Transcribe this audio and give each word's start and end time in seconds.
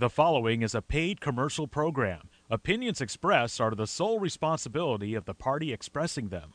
The 0.00 0.08
following 0.08 0.62
is 0.62 0.76
a 0.76 0.80
paid 0.80 1.20
commercial 1.20 1.66
program. 1.66 2.30
Opinions 2.48 3.00
expressed 3.00 3.60
are 3.60 3.72
the 3.72 3.88
sole 3.88 4.20
responsibility 4.20 5.16
of 5.16 5.24
the 5.24 5.34
party 5.34 5.72
expressing 5.72 6.28
them. 6.28 6.52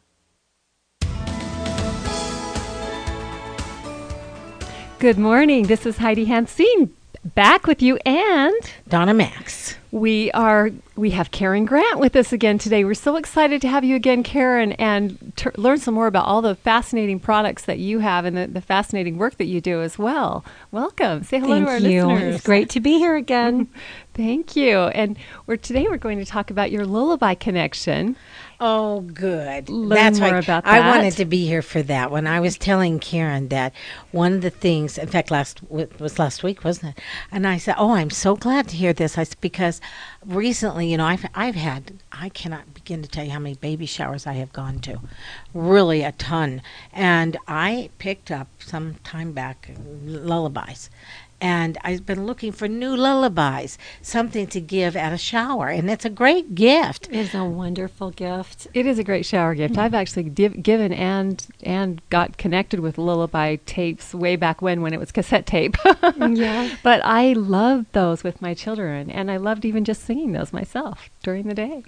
Good 4.99 5.17
morning. 5.17 5.63
This 5.63 5.85
is 5.85 5.97
Heidi 5.97 6.25
Hansine 6.25 6.91
back 7.23 7.67
with 7.67 7.81
you 7.81 7.97
and 8.05 8.53
Donna 8.87 9.13
Max. 9.13 9.75
We 9.91 10.31
are 10.31 10.71
we 10.95 11.11
have 11.11 11.31
Karen 11.31 11.65
Grant 11.65 11.99
with 11.99 12.15
us 12.15 12.33
again 12.33 12.57
today. 12.57 12.83
We're 12.83 12.93
so 12.95 13.15
excited 13.15 13.61
to 13.61 13.67
have 13.67 13.83
you 13.83 13.95
again, 13.95 14.23
Karen, 14.23 14.73
and 14.73 15.33
to 15.37 15.51
learn 15.55 15.77
some 15.77 15.93
more 15.93 16.07
about 16.07 16.25
all 16.25 16.41
the 16.41 16.55
fascinating 16.55 17.19
products 17.19 17.65
that 17.65 17.79
you 17.79 17.99
have 17.99 18.25
and 18.25 18.35
the, 18.35 18.47
the 18.47 18.61
fascinating 18.61 19.17
work 19.17 19.37
that 19.37 19.45
you 19.45 19.61
do 19.61 19.81
as 19.81 19.97
well. 19.97 20.43
Welcome. 20.71 21.23
Say 21.23 21.39
hello 21.39 21.55
Thank 21.55 21.65
to 21.65 21.71
our 21.71 21.77
you. 21.79 22.07
listeners. 22.07 22.35
It's 22.35 22.43
great 22.43 22.69
to 22.71 22.79
be 22.79 22.97
here 22.97 23.15
again. 23.15 23.67
Thank 24.13 24.55
you. 24.55 24.79
And 24.79 25.17
we're 25.47 25.57
today 25.57 25.87
we're 25.87 25.97
going 25.97 26.19
to 26.19 26.25
talk 26.25 26.49
about 26.49 26.71
your 26.71 26.85
lullaby 26.85 27.35
connection. 27.35 28.15
Oh, 28.59 29.01
good. 29.01 29.69
Learn 29.69 29.89
That's 29.89 30.19
more 30.19 30.37
about 30.37 30.65
I 30.65 30.79
wanted 30.79 31.13
to 31.17 31.25
be 31.25 31.45
here 31.45 31.61
for 31.61 31.81
that. 31.83 32.11
When 32.11 32.27
I 32.27 32.39
was 32.39 32.57
telling 32.57 32.99
Karen 32.99 33.49
that 33.49 33.73
one 34.11 34.33
of 34.33 34.41
the 34.41 34.49
things, 34.49 34.97
in 34.97 35.07
fact, 35.07 35.31
last 35.31 35.59
was 35.69 36.19
last 36.19 36.43
week, 36.43 36.63
wasn't 36.63 36.97
it? 36.97 37.03
And 37.31 37.45
I 37.47 37.57
said, 37.57 37.75
"Oh, 37.77 37.91
I'm 37.91 38.09
so 38.09 38.35
glad 38.35 38.67
to 38.69 38.75
hear 38.77 38.93
this." 38.93 39.17
I 39.17 39.23
said 39.23 39.37
because 39.41 39.81
recently, 40.25 40.89
you 40.89 40.97
know, 40.97 41.05
I've 41.05 41.25
I've 41.35 41.55
had 41.55 41.93
I 42.11 42.29
cannot 42.29 42.73
begin 42.73 43.01
to 43.01 43.09
tell 43.09 43.25
you 43.25 43.31
how 43.31 43.39
many 43.39 43.55
baby 43.55 43.85
showers 43.85 44.25
I 44.27 44.33
have 44.33 44.53
gone 44.53 44.79
to, 44.79 44.99
really 45.53 46.03
a 46.03 46.11
ton. 46.13 46.61
And 46.93 47.37
I 47.47 47.89
picked 47.97 48.31
up 48.31 48.47
some 48.59 48.95
time 49.03 49.33
back 49.33 49.71
lullabies. 50.05 50.89
And 51.43 51.77
I've 51.83 52.05
been 52.05 52.25
looking 52.25 52.53
for 52.53 52.69
new 52.69 52.95
lullabies, 52.95 53.77
something 54.01 54.47
to 54.47 54.61
give 54.61 54.95
at 54.95 55.11
a 55.11 55.17
shower, 55.17 55.67
and 55.67 55.91
it's 55.91 56.05
a 56.05 56.09
great 56.09 56.55
gift. 56.55 57.09
It 57.11 57.17
is 57.17 57.35
a 57.35 57.43
wonderful 57.43 58.11
gift. 58.11 58.67
It 58.73 58.85
is 58.85 58.97
a 58.97 59.03
great 59.03 59.25
shower 59.25 59.53
gift. 59.53 59.77
I've 59.77 59.93
actually 59.93 60.29
div- 60.29 60.63
given 60.63 60.93
and 60.93 61.45
and 61.61 62.01
got 62.09 62.37
connected 62.37 62.79
with 62.79 62.97
lullaby 62.97 63.57
tapes 63.65 64.13
way 64.13 64.37
back 64.37 64.61
when 64.61 64.81
when 64.81 64.93
it 64.93 65.01
was 65.01 65.11
cassette 65.11 65.45
tape. 65.45 65.75
Yeah. 66.33 66.75
But 66.81 67.01
I 67.03 67.33
loved 67.33 67.91
those 67.91 68.23
with 68.23 68.41
my 68.41 68.53
children, 68.53 69.09
and 69.09 69.29
I 69.29 69.37
loved 69.37 69.65
even 69.65 69.83
just 69.83 70.03
singing 70.03 70.31
those 70.31 70.53
myself 70.53 71.09
during 71.21 71.47
the 71.47 71.53
day. 71.53 71.83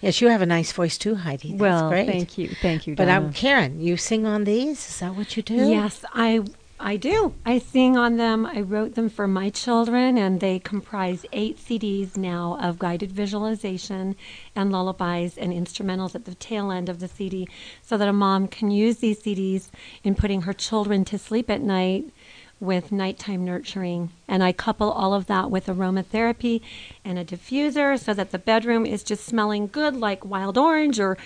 Yes, 0.00 0.20
you 0.20 0.28
have 0.28 0.40
a 0.40 0.46
nice 0.46 0.72
voice 0.72 0.96
too, 0.96 1.16
Heidi. 1.16 1.50
That's 1.50 1.60
well, 1.60 1.88
great. 1.90 2.06
thank 2.06 2.38
you, 2.38 2.48
thank 2.62 2.86
you. 2.86 2.96
But 2.96 3.08
I'm 3.08 3.32
Karen, 3.32 3.80
you 3.80 3.96
sing 3.96 4.24
on 4.24 4.44
these? 4.44 4.88
Is 4.88 5.00
that 5.00 5.14
what 5.14 5.36
you 5.36 5.42
do? 5.42 5.54
Yes, 5.54 6.04
I 6.14 6.40
I 6.78 6.96
do. 6.96 7.34
I 7.44 7.58
sing 7.58 7.96
on 7.96 8.18
them. 8.18 8.44
I 8.44 8.60
wrote 8.60 8.96
them 8.96 9.08
for 9.08 9.26
my 9.26 9.48
children, 9.48 10.18
and 10.18 10.40
they 10.40 10.58
comprise 10.58 11.24
eight 11.32 11.56
CDs 11.56 12.18
now 12.18 12.58
of 12.60 12.78
guided 12.78 13.10
visualization 13.10 14.14
and 14.54 14.70
lullabies 14.70 15.38
and 15.38 15.54
instrumentals 15.54 16.14
at 16.14 16.26
the 16.26 16.34
tail 16.34 16.70
end 16.70 16.90
of 16.90 17.00
the 17.00 17.08
CD, 17.08 17.48
so 17.82 17.96
that 17.96 18.08
a 18.08 18.12
mom 18.12 18.46
can 18.46 18.70
use 18.70 18.98
these 18.98 19.22
CDs 19.22 19.70
in 20.04 20.14
putting 20.14 20.42
her 20.42 20.52
children 20.52 21.04
to 21.06 21.18
sleep 21.18 21.48
at 21.48 21.62
night 21.62 22.12
with 22.58 22.90
nighttime 22.90 23.44
nurturing. 23.44 24.10
And 24.26 24.42
I 24.42 24.52
couple 24.52 24.90
all 24.90 25.12
of 25.12 25.26
that 25.26 25.50
with 25.50 25.66
aromatherapy 25.66 26.62
and 27.04 27.18
a 27.18 27.24
diffuser 27.24 27.98
so 27.98 28.14
that 28.14 28.30
the 28.30 28.38
bedroom 28.38 28.86
is 28.86 29.02
just 29.02 29.24
smelling 29.24 29.66
good 29.66 29.94
like 29.94 30.24
wild 30.24 30.56
orange 30.56 30.98
or 30.98 31.18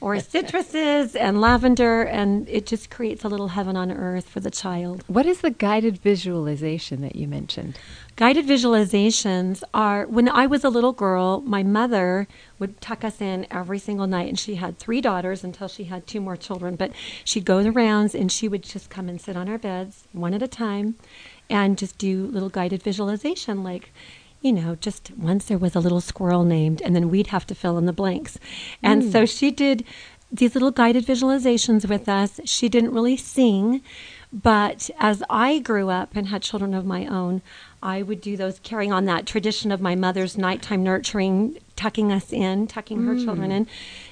or 0.00 0.14
citruses 0.16 1.16
and 1.18 1.40
lavender 1.40 2.02
and 2.02 2.48
it 2.48 2.66
just 2.66 2.90
creates 2.90 3.24
a 3.24 3.28
little 3.28 3.48
heaven 3.48 3.76
on 3.76 3.90
earth 3.90 4.28
for 4.28 4.40
the 4.40 4.50
child. 4.50 5.02
what 5.08 5.26
is 5.26 5.40
the 5.40 5.50
guided 5.50 5.98
visualization 5.98 7.00
that 7.02 7.16
you 7.16 7.26
mentioned? 7.26 7.78
Guided 8.16 8.46
visualizations 8.46 9.62
are 9.74 10.06
when 10.06 10.26
I 10.26 10.46
was 10.46 10.64
a 10.64 10.70
little 10.70 10.94
girl, 10.94 11.42
my 11.42 11.62
mother 11.62 12.26
would 12.58 12.80
tuck 12.80 13.04
us 13.04 13.20
in 13.20 13.46
every 13.50 13.78
single 13.78 14.06
night, 14.06 14.28
and 14.28 14.38
she 14.38 14.54
had 14.54 14.78
three 14.78 15.02
daughters 15.02 15.44
until 15.44 15.68
she 15.68 15.84
had 15.84 16.06
two 16.06 16.22
more 16.22 16.36
children. 16.36 16.76
But 16.76 16.92
she'd 17.24 17.44
go 17.44 17.62
the 17.62 17.70
rounds 17.70 18.14
and 18.14 18.32
she 18.32 18.48
would 18.48 18.62
just 18.62 18.88
come 18.88 19.10
and 19.10 19.20
sit 19.20 19.36
on 19.36 19.50
our 19.50 19.58
beds 19.58 20.04
one 20.12 20.32
at 20.32 20.42
a 20.42 20.48
time 20.48 20.94
and 21.50 21.76
just 21.76 21.98
do 21.98 22.26
little 22.26 22.48
guided 22.48 22.82
visualization 22.82 23.62
like 23.62 23.92
you 24.42 24.52
know, 24.52 24.76
just 24.76 25.10
once 25.16 25.46
there 25.46 25.58
was 25.58 25.74
a 25.74 25.80
little 25.80 26.00
squirrel 26.00 26.44
named, 26.44 26.80
and 26.82 26.94
then 26.94 27.10
we'd 27.10 27.28
have 27.28 27.46
to 27.46 27.54
fill 27.54 27.78
in 27.78 27.86
the 27.86 27.92
blanks. 27.92 28.38
And 28.82 29.02
so 29.02 29.24
mm. 29.24 29.38
she 29.38 29.50
did 29.50 29.84
these 30.30 30.54
little 30.54 30.70
guided 30.70 31.04
visualizations 31.06 31.88
with 31.88 32.08
us. 32.08 32.38
She 32.44 32.68
didn't 32.68 32.92
really 32.92 33.16
sing, 33.16 33.82
but 34.32 34.90
as 34.98 35.22
I 35.30 35.58
grew 35.60 35.88
up 35.88 36.14
and 36.14 36.28
had 36.28 36.42
children 36.42 36.74
of 36.74 36.84
my 36.84 37.06
own, 37.06 37.42
I 37.86 38.02
would 38.02 38.20
do 38.20 38.36
those 38.36 38.58
carrying 38.58 38.92
on 38.92 39.04
that 39.04 39.26
tradition 39.26 39.70
of 39.70 39.80
my 39.80 39.94
mother's 39.94 40.36
nighttime 40.36 40.82
nurturing, 40.82 41.56
tucking 41.76 42.10
us 42.10 42.32
in, 42.32 42.66
tucking 42.66 43.04
her 43.04 43.14
children 43.14 43.50
mm. 43.50 43.58
in, 43.58 43.66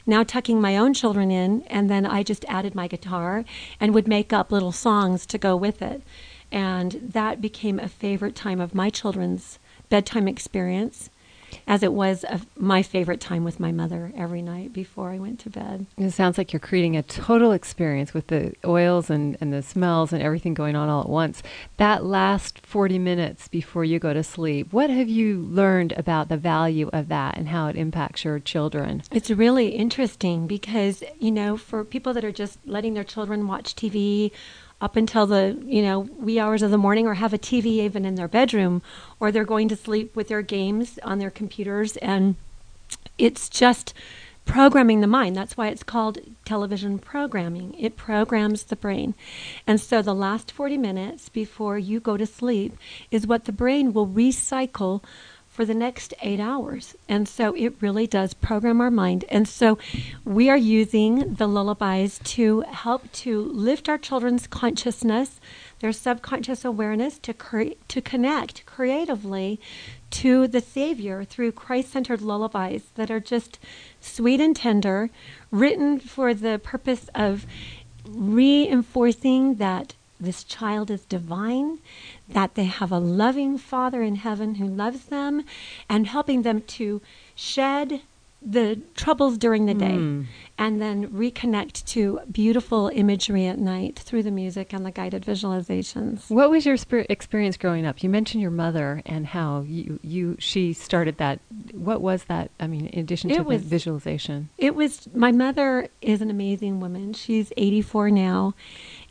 now 0.07 0.23
tucking 0.23 0.61
my 0.61 0.77
own 0.77 0.95
children 0.95 1.33
in, 1.33 1.63
and 1.63 1.91
then 1.91 2.07
I 2.07 2.23
just 2.23 2.45
added 2.45 2.77
my 2.77 2.87
guitar 2.87 3.45
and 3.81 3.93
would 3.93 4.07
make 4.07 4.33
up 4.33 4.53
little 4.53 4.71
songs 4.71 5.27
to 5.27 5.39
go 5.39 5.57
with 5.57 5.83
it. 5.83 6.03
And 6.53 6.93
that 7.03 7.41
became 7.41 7.81
a 7.81 7.89
favorite 7.89 8.37
time 8.37 8.61
of 8.61 8.77
my 8.77 8.91
children's 8.91 9.59
bedtime 9.89 10.29
experience, 10.29 11.11
as 11.67 11.83
it 11.83 11.93
was 11.93 12.25
a, 12.25 12.41
my 12.57 12.83
favorite 12.83 13.21
time 13.21 13.45
with 13.45 13.61
my 13.61 13.73
mother 13.73 14.13
every 14.17 14.43
night 14.43 14.73
before 14.73 15.11
I 15.11 15.19
went 15.19 15.41
to 15.41 15.51
bed. 15.51 15.87
It 15.97 16.11
sounds 16.13 16.39
like 16.39 16.53
you're 16.53 16.61
creating 16.61 16.97
a 16.97 17.03
total 17.03 17.53
experience 17.53 18.15
with 18.15 18.29
the 18.29 18.55
oils 18.65 19.11
and, 19.11 19.37
and 19.41 19.53
the 19.53 19.63
smells 19.63 20.13
and 20.13 20.23
everything 20.23 20.55
going 20.55 20.77
on 20.77 20.89
all 20.89 21.03
at 21.03 21.09
once. 21.09 21.43
That 21.77 22.05
last 22.05 22.65
40 22.67 22.99
minutes 22.99 23.49
before 23.49 23.85
you 23.85 23.99
go 23.99 24.13
to 24.13 24.23
sleep, 24.23 24.73
what 24.73 24.91
have 24.91 25.09
you 25.09 25.39
learned 25.39 25.93
about 25.93 26.29
the 26.29 26.37
value 26.37 26.91
of 26.93 27.09
that 27.09 27.37
and 27.37 27.49
how 27.49 27.69
it 27.69 27.77
impacts 27.77 28.25
your 28.25 28.39
children? 28.39 29.03
It's 29.11 29.31
really 29.31 29.69
interesting 29.69 30.47
because, 30.47 31.03
you 31.19 31.31
know, 31.31 31.57
for 31.57 31.85
people 31.85 32.13
that 32.15 32.25
are 32.25 32.33
just 32.33 32.59
letting 32.67 32.95
their 32.95 33.05
children 33.05 33.47
watch 33.47 33.75
TV 33.75 34.31
up 34.81 34.97
until 34.97 35.27
the, 35.27 35.59
you 35.65 35.83
know, 35.83 36.01
wee 36.01 36.39
hours 36.39 36.63
of 36.63 36.71
the 36.71 36.79
morning 36.79 37.07
or 37.07 37.15
have 37.15 37.33
a 37.33 37.39
TV 37.39 37.67
even 37.67 38.05
in 38.05 38.17
their 38.17 38.29
bedroom 38.29 38.83
or 39.19 39.31
they're 39.31 39.45
going 39.45 39.69
to 39.69 39.77
sleep 39.77 40.15
with 40.15 40.29
their 40.29 40.43
games 40.43 40.99
on 41.03 41.19
their 41.19 41.31
computers 41.31 41.97
and 41.99 42.37
it's 43.19 43.49
just 43.49 43.95
programming 44.45 45.01
the 45.01 45.07
mind. 45.07 45.35
That's 45.37 45.57
why 45.57 45.69
it's 45.69 45.83
called 45.83 46.19
television 46.45 46.99
programming. 46.99 47.75
It 47.79 47.97
programs 47.97 48.65
the 48.65 48.77
brain. 48.77 49.15
And 49.67 49.81
so 49.81 50.03
the 50.03 50.15
last 50.15 50.53
40 50.53 50.77
minutes 50.77 51.29
before 51.29 51.79
you 51.79 52.01
go 52.01 52.17
to 52.17 52.27
sleep 52.27 52.77
is 53.11 53.27
what 53.27 53.47
the 53.47 53.53
brain 53.53 53.93
will 53.93 54.07
recycle 54.07 55.03
for 55.55 55.65
the 55.65 55.73
next 55.73 56.13
eight 56.21 56.41
hours. 56.41 56.97
And 57.09 57.29
so 57.29 57.55
it 57.55 57.77
really 57.81 58.09
does 58.09 58.35
program 58.35 58.81
our 58.81 58.91
mind. 58.91 59.25
And 59.29 59.47
so 59.47 59.79
we 60.25 60.51
are 60.51 60.57
using 60.57 61.35
the 61.35 61.47
lullabies 61.47 62.19
to 62.25 62.63
help 62.63 63.11
to 63.13 63.41
lift 63.41 63.89
our 63.89 63.97
children's 63.97 64.49
consciousness, 64.49 65.39
their 65.79 65.93
subconscious 65.93 66.65
awareness, 66.65 67.21
to, 67.21 67.33
cre- 67.33 67.79
to 67.87 68.01
connect 68.01 68.67
creatively 68.67 69.61
to 70.11 70.49
the 70.49 70.61
Savior 70.61 71.23
through 71.23 71.53
Christ 71.53 71.93
centered 71.93 72.21
lullabies 72.21 72.87
that 72.97 73.13
are 73.13 73.21
just 73.21 73.61
sweet 74.01 74.41
and 74.41 74.57
tender, 74.57 75.09
written 75.53 76.01
for 76.01 76.35
the 76.35 76.59
purpose 76.59 77.09
of 77.15 77.47
reinforcing 78.09 79.55
that 79.57 79.95
this 80.25 80.45
child 80.45 80.91
is 80.91 81.05
divine, 81.05 81.79
that 82.29 82.55
they 82.55 82.65
have 82.65 82.91
a 82.91 82.99
loving 82.99 83.59
Father 83.59 84.03
in 84.03 84.17
heaven 84.17 84.57
who 84.57 84.67
loves 84.67 85.07
them, 85.07 85.45
and 85.89 86.07
helping 86.07 86.43
them 86.43 86.63
to 86.63 87.01
shed 87.35 88.01
the 88.45 88.79
troubles 88.95 89.39
during 89.39 89.67
the 89.67 89.75
day 89.75 89.95
hmm. 89.95 90.23
and 90.59 90.81
then 90.81 91.09
reconnect 91.09 91.85
to 91.87 92.21
beautiful 92.31 92.91
imagery 92.93 93.47
at 93.47 93.59
night 93.59 93.99
through 93.99 94.23
the 94.23 94.31
music 94.31 94.73
and 94.73 94.85
the 94.85 94.91
guided 94.91 95.25
visualizations. 95.25 96.29
What 96.31 96.51
was 96.51 96.67
your 96.67 96.77
experience 97.09 97.57
growing 97.57 97.87
up? 97.87 98.03
You 98.03 98.11
mentioned 98.11 98.43
your 98.43 98.51
mother 98.51 99.01
and 99.07 99.27
how 99.27 99.63
you, 99.63 99.99
you 100.03 100.37
she 100.39 100.75
started 100.75 101.17
that. 101.17 101.41
What 101.73 102.03
was 102.03 102.25
that? 102.25 102.51
I 102.61 102.67
mean, 102.67 102.87
in 102.89 103.01
addition 103.01 103.31
It 103.31 103.37
to 103.37 103.43
was- 103.43 103.63
visualization. 103.63 104.51
It 104.59 104.75
was 104.75 105.09
my 105.15 105.33
mother 105.33 105.89
is 106.03 106.21
an 106.21 106.31
amazing 106.31 106.81
woman. 106.81 107.15
She's 107.15 107.53
84 107.57 108.11
now, 108.11 108.55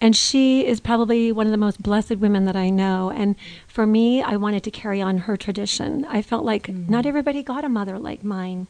and 0.04 0.18
she 0.18 0.68
is 0.68 0.82
probably 0.82 1.32
one 1.32 1.48
of 1.48 1.52
the 1.52 1.58
most 1.58 1.82
blessed 1.82 2.18
women 2.18 2.44
that 2.44 2.58
I 2.58 2.70
know. 2.70 3.10
And 3.10 3.38
for 3.70 3.88
me, 3.88 4.22
I 4.22 4.36
wanted 4.36 4.62
to 4.64 4.70
carry 4.70 5.02
on 5.02 5.20
her 5.20 5.38
tradition. 5.38 6.04
I 6.10 6.22
felt 6.22 6.44
like 6.44 6.68
mm-hmm. 6.68 6.92
not 6.92 7.06
everybody 7.06 7.42
got 7.42 7.64
a 7.64 7.70
mother 7.70 7.98
like 7.98 8.22
mine, 8.22 8.68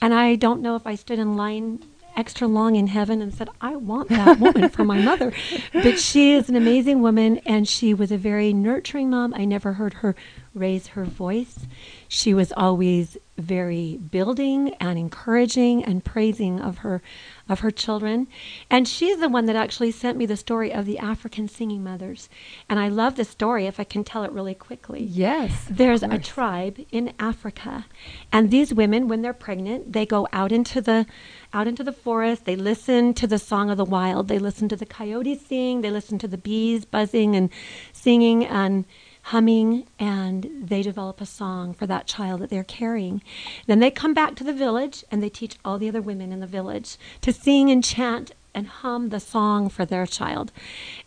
and 0.00 0.12
I 0.12 0.34
don't 0.34 0.60
know 0.60 0.74
if 0.74 0.84
I 0.84 0.96
stood 0.96 1.20
in 1.20 1.36
line 1.36 1.84
extra 2.16 2.48
long 2.48 2.74
in 2.74 2.88
heaven 2.88 3.22
and 3.22 3.32
said, 3.32 3.48
I 3.60 3.76
want 3.76 4.08
that 4.08 4.40
woman 4.40 4.68
for 4.70 4.84
my 4.84 5.00
mother. 5.00 5.32
But 5.72 5.98
she 5.98 6.34
is 6.34 6.48
an 6.48 6.56
amazing 6.56 7.00
woman 7.00 7.38
and 7.46 7.66
she 7.66 7.94
was 7.94 8.12
a 8.12 8.18
very 8.18 8.52
nurturing 8.52 9.08
mom. 9.08 9.32
I 9.34 9.44
never 9.44 9.74
heard 9.74 9.94
her 9.94 10.14
raise 10.54 10.88
her 10.88 11.04
voice. 11.04 11.60
She 12.08 12.34
was 12.34 12.52
always 12.56 13.16
very 13.38 13.96
building 13.96 14.74
and 14.74 14.98
encouraging 14.98 15.82
and 15.84 16.04
praising 16.04 16.60
of 16.60 16.78
her 16.78 17.00
of 17.48 17.60
her 17.60 17.70
children 17.70 18.28
and 18.70 18.86
she's 18.86 19.18
the 19.20 19.28
one 19.28 19.46
that 19.46 19.56
actually 19.56 19.90
sent 19.90 20.18
me 20.18 20.26
the 20.26 20.36
story 20.36 20.70
of 20.72 20.84
the 20.84 20.98
african 20.98 21.48
singing 21.48 21.82
mothers 21.82 22.28
and 22.68 22.78
i 22.78 22.88
love 22.88 23.16
the 23.16 23.24
story 23.24 23.66
if 23.66 23.80
i 23.80 23.84
can 23.84 24.04
tell 24.04 24.22
it 24.22 24.30
really 24.32 24.54
quickly 24.54 25.02
Yes. 25.02 25.66
there's 25.68 26.02
a 26.02 26.18
tribe 26.18 26.78
in 26.92 27.14
Africa, 27.18 27.86
and 28.30 28.50
these 28.50 28.72
women, 28.74 29.08
when 29.08 29.22
they're 29.22 29.32
pregnant, 29.32 29.92
they 29.92 30.04
go 30.06 30.28
out 30.32 30.52
into 30.52 30.80
the 30.80 31.06
out 31.52 31.66
into 31.66 31.82
the 31.84 31.92
forest. 31.92 32.44
They 32.44 32.56
listen 32.56 33.14
to 33.14 33.26
the 33.26 33.38
song 33.38 33.70
of 33.70 33.76
the 33.76 33.84
wild. 33.84 34.28
They 34.28 34.38
listen 34.38 34.68
to 34.70 34.76
the 34.76 34.86
coyotes 34.86 35.46
sing. 35.46 35.80
They 35.80 35.90
listen 35.90 36.18
to 36.18 36.28
the 36.28 36.38
bees 36.38 36.84
buzzing 36.84 37.34
and 37.36 37.50
singing 37.92 38.44
and 38.44 38.84
humming, 39.22 39.86
and 39.98 40.50
they 40.62 40.82
develop 40.82 41.20
a 41.20 41.26
song 41.26 41.72
for 41.72 41.86
that 41.86 42.06
child 42.06 42.40
that 42.40 42.50
they're 42.50 42.64
carrying. 42.64 43.22
Then 43.66 43.78
they 43.78 43.90
come 43.90 44.14
back 44.14 44.34
to 44.36 44.44
the 44.44 44.52
village 44.52 45.04
and 45.10 45.22
they 45.22 45.28
teach 45.28 45.56
all 45.64 45.78
the 45.78 45.88
other 45.88 46.02
women 46.02 46.32
in 46.32 46.40
the 46.40 46.46
village 46.46 46.96
to 47.20 47.32
sing 47.32 47.70
and 47.70 47.84
chant 47.84 48.32
and 48.54 48.66
hum 48.66 49.08
the 49.08 49.20
song 49.20 49.68
for 49.68 49.84
their 49.84 50.06
child. 50.06 50.52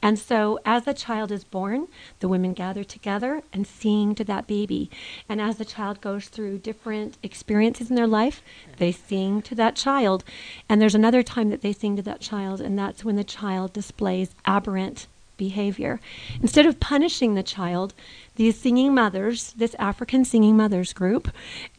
And 0.02 0.18
so, 0.18 0.60
as 0.66 0.86
the 0.86 0.94
child 0.94 1.32
is 1.32 1.44
born, 1.44 1.88
the 2.20 2.28
women 2.28 2.54
gather 2.54 2.84
together 2.84 3.44
and 3.54 3.68
sing 3.68 4.16
to 4.16 4.24
that 4.24 4.48
baby. 4.48 4.90
And 5.30 5.40
as 5.40 5.58
the 5.58 5.66
child 5.66 6.02
goes 6.02 6.28
through 6.28 6.60
different 6.60 7.18
experiences 7.22 7.90
in 7.90 7.96
their 7.96 8.08
life, 8.08 8.42
they 8.78 8.92
sing 8.92 9.42
to 9.44 9.56
that 9.56 9.76
child. 9.76 10.24
And 10.68 10.82
there's 10.82 10.96
another 10.96 11.24
time 11.24 11.50
that 11.50 11.62
they 11.62 11.74
sing 11.74 11.96
to 11.98 12.02
that 12.04 12.22
child, 12.22 12.62
and 12.62 12.78
that's 12.78 13.06
when 13.06 13.16
the 13.16 13.24
child 13.24 13.74
displays 13.74 14.34
aberrant 14.46 15.08
behavior. 15.38 16.00
Instead 16.42 16.66
of 16.66 16.80
punishing 16.80 17.36
the 17.36 17.44
child, 17.44 17.94
these 18.36 18.60
singing 18.60 18.94
mothers, 18.94 19.54
this 19.54 19.76
African 19.80 20.26
singing 20.26 20.58
mothers 20.58 20.94
group, 20.94 21.30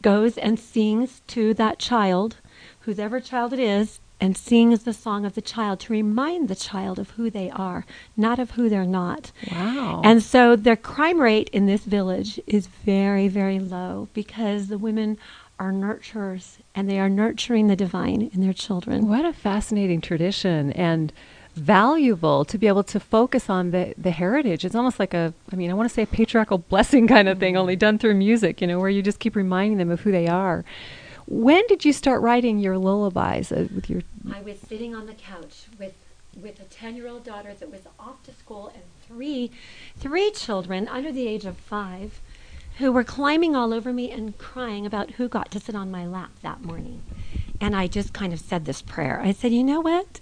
goes 0.01 0.37
and 0.37 0.59
sings 0.59 1.21
to 1.27 1.53
that 1.55 1.79
child, 1.79 2.37
whoever 2.81 3.19
child 3.19 3.53
it 3.53 3.59
is, 3.59 3.99
and 4.19 4.35
sings 4.35 4.83
the 4.83 4.93
song 4.93 5.25
of 5.25 5.35
the 5.35 5.41
child 5.41 5.79
to 5.79 5.93
remind 5.93 6.47
the 6.47 6.55
child 6.55 6.97
of 6.97 7.11
who 7.11 7.29
they 7.29 7.49
are, 7.51 7.85
not 8.15 8.39
of 8.39 8.51
who 8.51 8.67
they're 8.67 8.85
not. 8.85 9.31
Wow. 9.51 10.01
And 10.03 10.23
so 10.23 10.55
their 10.55 10.75
crime 10.75 11.21
rate 11.21 11.49
in 11.49 11.67
this 11.67 11.83
village 11.83 12.39
is 12.47 12.67
very, 12.67 13.27
very 13.27 13.59
low 13.59 14.07
because 14.13 14.67
the 14.67 14.77
women 14.77 15.17
are 15.59 15.71
nurturers 15.71 16.57
and 16.75 16.89
they 16.89 16.99
are 16.99 17.09
nurturing 17.09 17.67
the 17.67 17.75
divine 17.75 18.29
in 18.33 18.41
their 18.41 18.53
children. 18.53 19.07
What 19.07 19.25
a 19.25 19.33
fascinating 19.33 20.01
tradition 20.01 20.71
and 20.73 21.11
valuable 21.57 22.45
to 22.45 22.57
be 22.57 22.67
able 22.67 22.83
to 22.83 22.99
focus 22.99 23.49
on 23.49 23.71
the, 23.71 23.93
the 23.97 24.11
heritage. 24.11 24.63
It's 24.63 24.75
almost 24.75 24.99
like 24.99 25.13
a, 25.13 25.33
I 25.51 25.55
mean, 25.55 25.69
I 25.69 25.73
want 25.73 25.89
to 25.89 25.93
say 25.93 26.03
a 26.03 26.07
patriarchal 26.07 26.59
blessing 26.59 27.07
kind 27.15 27.27
of 27.27 27.39
thing, 27.39 27.57
only 27.57 27.75
done 27.75 27.97
through 27.97 28.15
music, 28.15 28.61
you 28.61 28.67
know, 28.67 28.79
where 28.79 28.89
you 28.89 29.01
just 29.01 29.19
keep 29.19 29.35
reminding 29.35 29.77
them 29.77 29.91
of 29.91 30.01
who 30.01 30.11
they 30.11 30.27
are. 30.27 30.63
When 31.25 31.65
did 31.67 31.83
you 31.83 31.91
start 31.91 32.21
writing 32.21 32.59
your 32.59 32.77
lullabies 32.77 33.51
uh, 33.51 33.67
with 33.75 33.89
your? 33.89 34.01
I 34.33 34.41
was 34.41 34.59
sitting 34.59 34.95
on 34.95 35.07
the 35.07 35.13
couch 35.13 35.65
with 35.77 35.93
with 36.41 36.59
a 36.59 36.65
10-year-old 36.65 37.23
daughter 37.23 37.51
that 37.59 37.71
was 37.71 37.81
off 37.99 38.21
to 38.23 38.31
school 38.31 38.67
and 38.67 38.83
three 39.07 39.49
three 39.97 40.29
children 40.31 40.87
under 40.87 41.11
the 41.11 41.27
age 41.27 41.45
of 41.45 41.57
5 41.57 42.21
who 42.77 42.91
were 42.91 43.03
climbing 43.03 43.55
all 43.55 43.73
over 43.73 43.91
me 43.91 44.11
and 44.11 44.37
crying 44.37 44.85
about 44.85 45.11
who 45.11 45.27
got 45.27 45.49
to 45.51 45.59
sit 45.59 45.73
on 45.73 45.89
my 45.89 46.05
lap 46.05 46.29
that 46.43 46.61
morning. 46.63 47.01
And 47.59 47.75
I 47.75 47.87
just 47.87 48.13
kind 48.13 48.31
of 48.33 48.39
said 48.39 48.65
this 48.65 48.83
prayer. 48.83 49.19
I 49.19 49.31
said, 49.31 49.51
"You 49.51 49.63
know 49.63 49.81
what? 49.81 50.21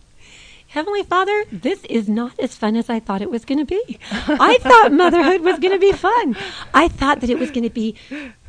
Heavenly 0.68 1.04
Father, 1.04 1.46
this 1.52 1.84
is 1.86 2.10
not 2.10 2.38
as 2.40 2.56
fun 2.56 2.76
as 2.76 2.90
I 2.90 3.00
thought 3.00 3.22
it 3.22 3.32
was 3.32 3.46
going 3.46 3.60
to 3.60 3.66
be. 3.66 4.00
I 4.12 4.58
thought 4.60 4.92
motherhood 4.92 5.42
was 5.42 5.60
going 5.60 5.74
to 5.74 5.80
be 5.80 5.94
fun. 5.94 6.36
I 6.74 6.88
thought 6.88 7.22
that 7.22 7.30
it 7.30 7.40
was 7.40 7.52
going 7.52 7.64
to 7.64 7.70
be 7.70 7.96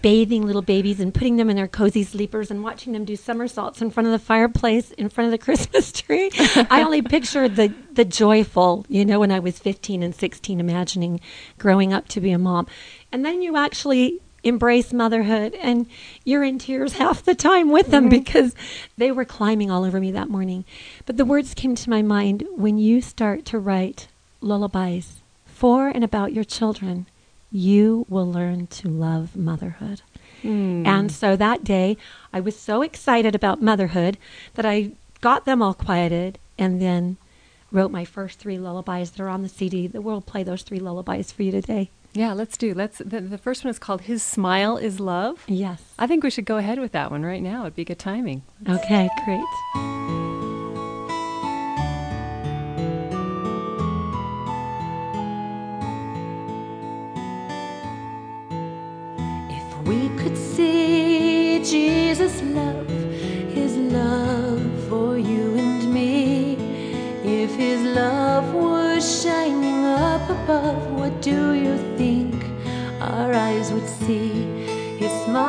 bathing 0.03 0.47
little 0.47 0.63
babies 0.63 0.99
and 0.99 1.13
putting 1.13 1.37
them 1.37 1.51
in 1.51 1.57
their 1.57 1.69
cozy 1.69 2.03
sleepers 2.03 2.51
and 2.51 2.63
watching 2.63 2.93
them 2.93 3.05
do 3.05 3.17
somersaults 3.17 3.83
in 3.83 3.91
front 3.91 4.07
of 4.07 4.13
the 4.13 4.19
fireplace 4.19 4.91
in 4.93 5.09
front 5.09 5.27
of 5.27 5.33
the 5.33 5.39
Christmas 5.45 5.93
tree. 5.93 6.31
I 6.71 6.83
only 6.83 7.03
pictured 7.03 7.57
the, 7.57 7.73
the 7.93 8.05
joyful, 8.05 8.87
you 8.89 9.05
know, 9.05 9.21
when 9.21 9.31
I 9.31 9.39
was 9.39 9.59
15 9.59 10.03
and 10.03 10.15
16, 10.15 10.59
imagining 10.59 11.21
growing 11.59 11.93
up 11.93 12.09
to 12.09 12.21
be 12.21 12.33
a 12.33 12.39
mom. 12.39 12.67
And 13.13 13.25
then 13.25 13.43
you 13.43 13.57
actually 13.57 14.21
embrace 14.43 14.93
motherhood 14.93 15.55
and 15.55 15.87
you're 16.25 16.45
in 16.45 16.59
tears 16.59 16.93
half 16.99 17.25
the 17.25 17.35
time 17.35 17.71
with 17.71 17.89
them 17.89 18.05
mm-hmm. 18.05 18.11
because 18.11 18.55
they 18.97 19.11
were 19.11 19.25
climbing 19.25 19.71
all 19.71 19.85
over 19.85 20.01
me 20.01 20.11
that 20.13 20.29
morning. 20.29 20.65
But 21.05 21.17
the 21.17 21.25
words 21.25 21.55
came 21.55 21.75
to 21.75 21.91
my 21.91 22.03
mind 22.03 22.45
when 22.55 22.79
you 22.79 23.01
start 23.01 23.45
to 23.47 23.59
write 23.59 24.09
lullabies 24.41 25.21
for 25.45 25.89
and 25.89 26.05
about 26.05 26.33
your 26.33 26.45
children, 26.45 27.07
you 27.51 28.05
will 28.09 28.31
learn 28.31 28.67
to 28.67 28.89
love 28.89 29.37
motherhood. 29.37 30.03
Hmm. 30.43 30.87
And 30.87 31.11
so 31.11 31.37
that 31.37 31.65
day, 31.65 31.97
I 32.33 32.41
was 32.41 32.59
so 32.59 32.83
excited 32.83 33.35
about 33.35 33.63
motherhood 33.63 34.19
that 34.55 34.67
I 34.67 34.93
got 35.21 35.45
them 35.45 35.63
all 35.63 35.75
quieted 35.75 36.39
and 36.59 36.81
then 36.81 37.17
wrote 37.73 37.91
my 37.91 38.05
first 38.05 38.39
three 38.39 38.59
lullabies 38.59 39.11
that 39.13 39.23
are 39.23 39.29
on 39.29 39.43
the 39.43 39.49
CD. 39.49 39.87
The 39.87 40.01
world 40.01 40.27
play 40.27 40.43
those 40.43 40.63
three 40.63 40.79
lullabies 40.79 41.33
for 41.33 41.43
you 41.43 41.51
today. 41.51 41.91
Yeah, 42.17 42.33
let's 42.33 42.57
do. 42.57 42.73
Let's. 42.73 42.99
The, 42.99 43.21
the 43.21 43.39
first 43.39 43.63
one 43.63 43.71
is 43.71 43.79
called 43.79 44.03
"His 44.03 44.23
Smile 44.23 44.79
Is 44.79 45.01
Love." 45.01 45.45
Yes. 45.47 45.83
I 45.99 46.07
think 46.07 46.25
we 46.25 46.31
should 46.31 46.47
go 46.47 46.57
ahead 46.57 46.79
with 46.79 46.93
that 46.93 47.11
one 47.11 47.23
right 47.23 47.43
now. 47.43 47.63
It'd 47.63 47.77
be 47.77 47.85
good 47.85 47.99
timing. 47.99 48.43
Okay, 48.67 49.09
great. 49.25 49.96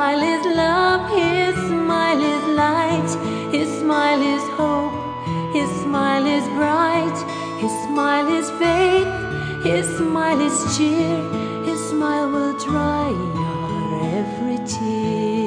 Smile 0.08 0.22
is 0.22 0.56
love, 0.56 1.10
his 1.10 1.54
smile 1.68 2.22
is 2.22 2.44
light, 2.56 3.52
his 3.52 3.68
smile 3.78 4.22
is 4.22 4.42
hope, 4.56 4.94
his 5.52 5.68
smile 5.82 6.24
is 6.24 6.44
bright, 6.56 7.18
his 7.60 7.70
smile 7.84 8.26
is 8.28 8.48
faith, 8.52 9.62
his 9.62 9.86
smile 9.98 10.40
is 10.40 10.78
cheer, 10.78 11.20
his 11.64 11.78
smile 11.90 12.30
will 12.30 12.58
dry 12.58 13.10
your 13.10 14.18
every 14.18 14.56
tear. 14.66 15.37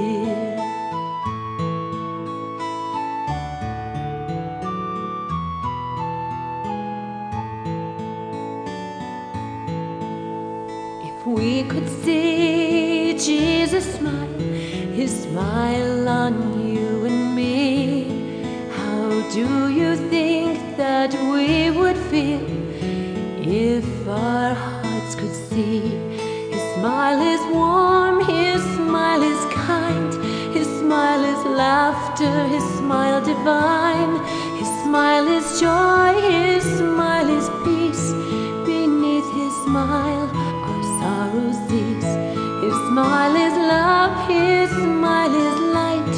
Is 43.52 43.58
love, 43.58 44.28
his 44.28 44.70
smile 44.70 45.34
is 45.34 45.60
light, 45.74 46.16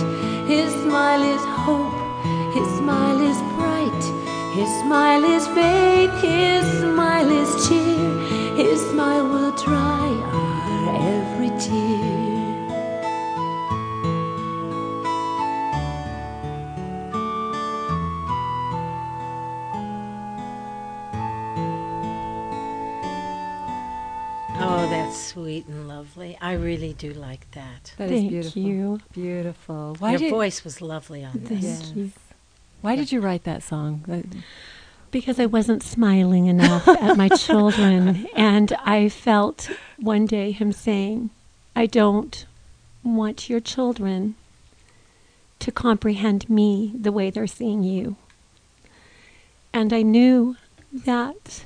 his 0.48 0.72
smile 0.84 1.24
is 1.24 1.44
hope, 1.66 1.94
his 2.54 2.68
smile 2.78 3.20
is 3.22 3.40
bright, 3.58 4.04
his 4.54 4.70
smile 4.82 5.24
is 5.24 5.48
faith, 5.48 6.14
his 6.22 6.66
smile 6.80 7.30
is 7.32 7.68
cheer, 7.68 8.10
his 8.56 8.80
smile 8.92 9.28
will 9.28 9.52
dry 9.52 10.10
our 10.32 10.96
every 10.96 11.52
tear. 11.60 12.03
Sweet 25.62 25.68
and 25.68 25.88
lovely. 25.88 26.38
I 26.42 26.54
really 26.54 26.94
do 26.94 27.14
like 27.14 27.50
that. 27.52 27.94
That 27.98 28.10
is 28.10 28.20
Thank 28.22 28.30
beautiful. 28.32 28.62
you. 28.62 29.00
Beautiful. 29.14 29.96
Why 30.00 30.12
Your 30.12 30.20
did 30.20 30.30
voice 30.32 30.64
was 30.64 30.82
lovely 30.82 31.24
on 31.24 31.34
Thank 31.34 31.62
this. 31.62 31.92
you. 31.96 32.12
Why 32.82 32.96
did 32.96 33.12
you 33.12 33.22
write 33.22 33.44
that 33.44 33.62
song? 33.64 34.04
Uh, 34.12 34.38
Because 35.12 35.40
I 35.40 35.46
wasn't 35.46 35.84
smiling 35.84 36.48
enough 36.48 36.88
at 36.88 37.16
my 37.18 37.30
children. 37.38 38.26
And 38.36 38.74
I 38.84 39.10
felt 39.10 39.70
one 40.00 40.26
day 40.26 40.52
him 40.52 40.72
saying, 40.72 41.30
I 41.76 41.86
don't 41.86 42.46
want 43.04 43.48
your 43.50 43.60
children 43.60 44.34
to 45.60 45.72
comprehend 45.72 46.50
me 46.50 46.94
the 47.00 47.12
way 47.12 47.30
they're 47.30 47.46
seeing 47.48 47.84
you. 47.84 48.16
And 49.72 49.94
I 49.94 50.02
knew 50.02 50.58
that 50.92 51.66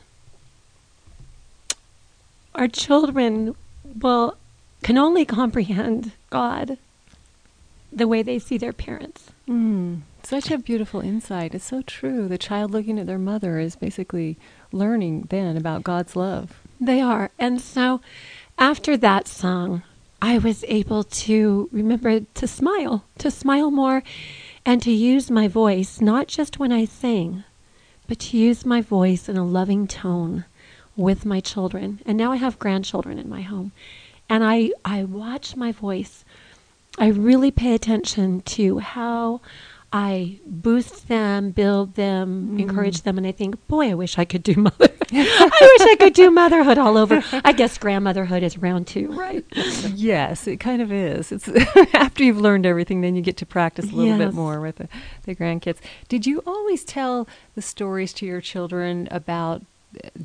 our 2.53 2.67
children 2.67 3.55
will 3.95 4.37
can 4.83 4.97
only 4.97 5.25
comprehend 5.25 6.11
God 6.29 6.77
the 7.91 8.07
way 8.07 8.21
they 8.21 8.39
see 8.39 8.57
their 8.57 8.73
parents. 8.73 9.31
Mm, 9.47 10.01
such 10.23 10.51
a 10.51 10.57
beautiful 10.57 10.99
insight. 10.99 11.55
It's 11.55 11.65
so 11.65 11.81
true. 11.81 12.27
The 12.27 12.37
child 12.37 12.71
looking 12.71 12.99
at 12.99 13.07
their 13.07 13.17
mother 13.17 13.59
is 13.59 13.75
basically 13.75 14.37
learning 14.71 15.27
then 15.29 15.57
about 15.57 15.83
God's 15.83 16.15
love. 16.15 16.59
They 16.79 17.01
are. 17.01 17.31
And 17.39 17.59
so 17.61 18.01
after 18.57 18.97
that 18.97 19.27
song, 19.27 19.83
I 20.21 20.37
was 20.37 20.65
able 20.67 21.03
to 21.03 21.69
remember 21.71 22.21
to 22.21 22.47
smile, 22.47 23.05
to 23.19 23.31
smile 23.31 23.71
more, 23.71 24.03
and 24.65 24.81
to 24.81 24.91
use 24.91 25.31
my 25.31 25.47
voice, 25.47 26.01
not 26.01 26.27
just 26.27 26.59
when 26.59 26.71
I 26.71 26.85
sing, 26.85 27.43
but 28.07 28.19
to 28.19 28.37
use 28.37 28.65
my 28.65 28.81
voice 28.81 29.29
in 29.29 29.37
a 29.37 29.45
loving 29.45 29.87
tone 29.87 30.45
with 30.97 31.25
my 31.25 31.39
children. 31.39 32.01
And 32.05 32.17
now 32.17 32.31
I 32.33 32.37
have 32.37 32.59
grandchildren 32.59 33.17
in 33.17 33.29
my 33.29 33.41
home. 33.41 33.71
And 34.27 34.43
I, 34.43 34.71
I 34.83 35.05
watch 35.05 35.55
my 35.55 35.71
voice. 35.71 36.25
I 36.97 37.07
really 37.07 37.51
pay 37.51 37.73
attention 37.73 38.41
to 38.41 38.79
how 38.79 39.39
I 39.93 40.39
boost 40.45 41.07
them, 41.07 41.51
build 41.51 41.95
them, 41.95 42.49
mm. 42.51 42.59
encourage 42.59 43.03
them, 43.03 43.17
and 43.17 43.25
I 43.25 43.31
think, 43.31 43.65
boy, 43.67 43.91
I 43.91 43.93
wish 43.93 44.17
I 44.17 44.25
could 44.25 44.43
do 44.43 44.55
mother. 44.57 44.89
I 45.11 45.75
wish 45.79 45.87
I 45.87 45.95
could 45.97 46.13
do 46.13 46.29
motherhood 46.29 46.77
all 46.77 46.97
over. 46.97 47.23
I 47.31 47.53
guess 47.53 47.77
grandmotherhood 47.77 48.43
is 48.43 48.57
round 48.57 48.87
two, 48.87 49.07
right? 49.13 49.45
yes, 49.95 50.45
it 50.45 50.57
kind 50.57 50.81
of 50.81 50.91
is. 50.91 51.31
It's 51.31 51.47
after 51.93 52.23
you've 52.23 52.41
learned 52.41 52.65
everything, 52.65 52.99
then 52.99 53.15
you 53.15 53.21
get 53.21 53.37
to 53.37 53.45
practice 53.45 53.85
a 53.85 53.95
little 53.95 54.17
yes. 54.17 54.27
bit 54.27 54.33
more 54.33 54.59
with 54.59 54.75
the, 54.75 54.89
the 55.23 55.35
grandkids. 55.35 55.77
Did 56.09 56.25
you 56.25 56.43
always 56.45 56.83
tell 56.83 57.27
the 57.55 57.61
stories 57.61 58.11
to 58.13 58.25
your 58.25 58.41
children 58.41 59.07
about 59.09 59.63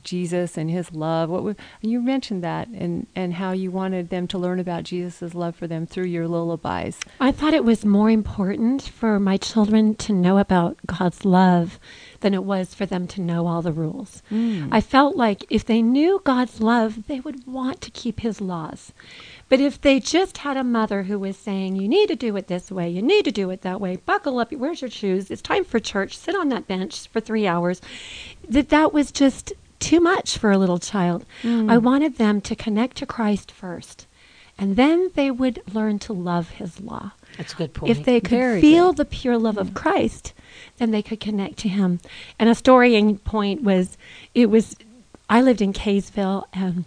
Jesus 0.03 0.57
and 0.57 0.71
his 0.71 0.93
love. 0.93 1.31
What 1.31 1.45
would, 1.45 1.57
you 1.81 2.01
mentioned 2.01 2.43
that 2.45 2.69
and 2.69 3.07
and 3.15 3.35
how 3.35 3.53
you 3.53 3.71
wanted 3.71 4.11
them 4.11 4.27
to 4.29 4.39
learn 4.39 4.59
about 4.59 4.85
Jesus' 4.85 5.35
love 5.35 5.57
for 5.57 5.67
them 5.67 5.87
through 5.87 6.07
your 6.07 6.29
lullabies. 6.29 6.99
I 7.21 7.33
thought 7.33 7.55
it 7.55 7.65
was 7.65 7.85
more 7.85 8.11
important 8.11 8.83
for 8.83 9.19
my 9.19 9.37
children 9.37 9.95
to 9.97 10.13
know 10.13 10.39
about 10.39 10.77
God's 10.87 11.25
love 11.25 11.79
than 12.21 12.35
it 12.35 12.45
was 12.45 12.75
for 12.75 12.87
them 12.87 13.07
to 13.09 13.21
know 13.21 13.47
all 13.47 13.63
the 13.63 13.73
rules. 13.73 14.23
Mm. 14.31 14.69
I 14.73 14.81
felt 14.81 15.17
like 15.17 15.45
if 15.51 15.65
they 15.65 15.83
knew 15.83 16.21
God's 16.25 16.61
love, 16.61 17.07
they 17.07 17.21
would 17.21 17.47
want 17.47 17.81
to 17.83 17.91
keep 17.91 18.21
his 18.21 18.41
laws. 18.41 18.93
But 19.49 19.61
if 19.61 19.81
they 19.81 20.01
just 20.01 20.39
had 20.39 20.57
a 20.57 20.65
mother 20.65 21.03
who 21.03 21.19
was 21.19 21.37
saying, 21.37 21.77
you 21.77 21.87
need 21.87 22.09
to 22.09 22.17
do 22.17 22.35
it 22.37 22.47
this 22.47 22.71
way, 22.71 22.89
you 22.89 23.03
need 23.03 23.25
to 23.27 23.33
do 23.33 23.51
it 23.51 23.61
that 23.63 23.81
way, 23.81 23.97
buckle 23.97 24.39
up, 24.39 24.53
where's 24.53 24.81
your 24.81 24.91
shoes? 24.91 25.31
It's 25.31 25.43
time 25.43 25.65
for 25.65 25.79
church, 25.79 26.17
sit 26.17 26.35
on 26.35 26.49
that 26.49 26.67
bench 26.67 27.09
for 27.09 27.21
three 27.21 27.47
hours, 27.47 27.83
that 28.49 28.71
that 28.71 28.95
was 28.95 29.13
just 29.13 29.53
too 29.83 30.01
much 30.01 30.39
for 30.39 30.51
a 30.51 30.59
little 30.59 30.79
child. 30.79 31.25
Mm. 31.43 31.71
I 31.71 31.79
wanted 31.79 32.17
them 32.17 32.41
to 32.43 32.57
connect 32.57 32.97
to 32.99 33.07
Christ 33.07 33.51
first, 33.51 34.07
and 34.59 34.77
then 34.77 35.11
they 35.15 35.31
would 35.31 35.63
learn 35.73 35.99
to 36.01 36.13
love 36.13 36.51
his 36.51 36.81
law. 36.81 37.13
That's 37.37 37.53
a 37.53 37.57
good 37.57 37.75
point. 37.75 37.91
If 37.91 38.05
they 38.05 38.21
could 38.21 38.31
Very 38.31 38.61
feel 38.61 38.93
good. 38.93 38.99
the 38.99 39.05
pure 39.07 39.39
love 39.39 39.59
of 39.59 39.75
Christ, 39.75 40.33
then 40.79 40.91
they 40.91 41.03
could 41.03 41.21
connect 41.21 41.59
to 41.59 41.69
him. 41.69 42.01
And 42.39 42.49
a 42.49 42.55
storying 42.55 43.19
point 43.19 43.63
was 43.63 43.97
it 44.35 44.51
was 44.51 44.77
I 45.29 45.41
lived 45.41 45.63
in 45.63 45.73
Kaysville 45.73 46.45
and 46.53 46.85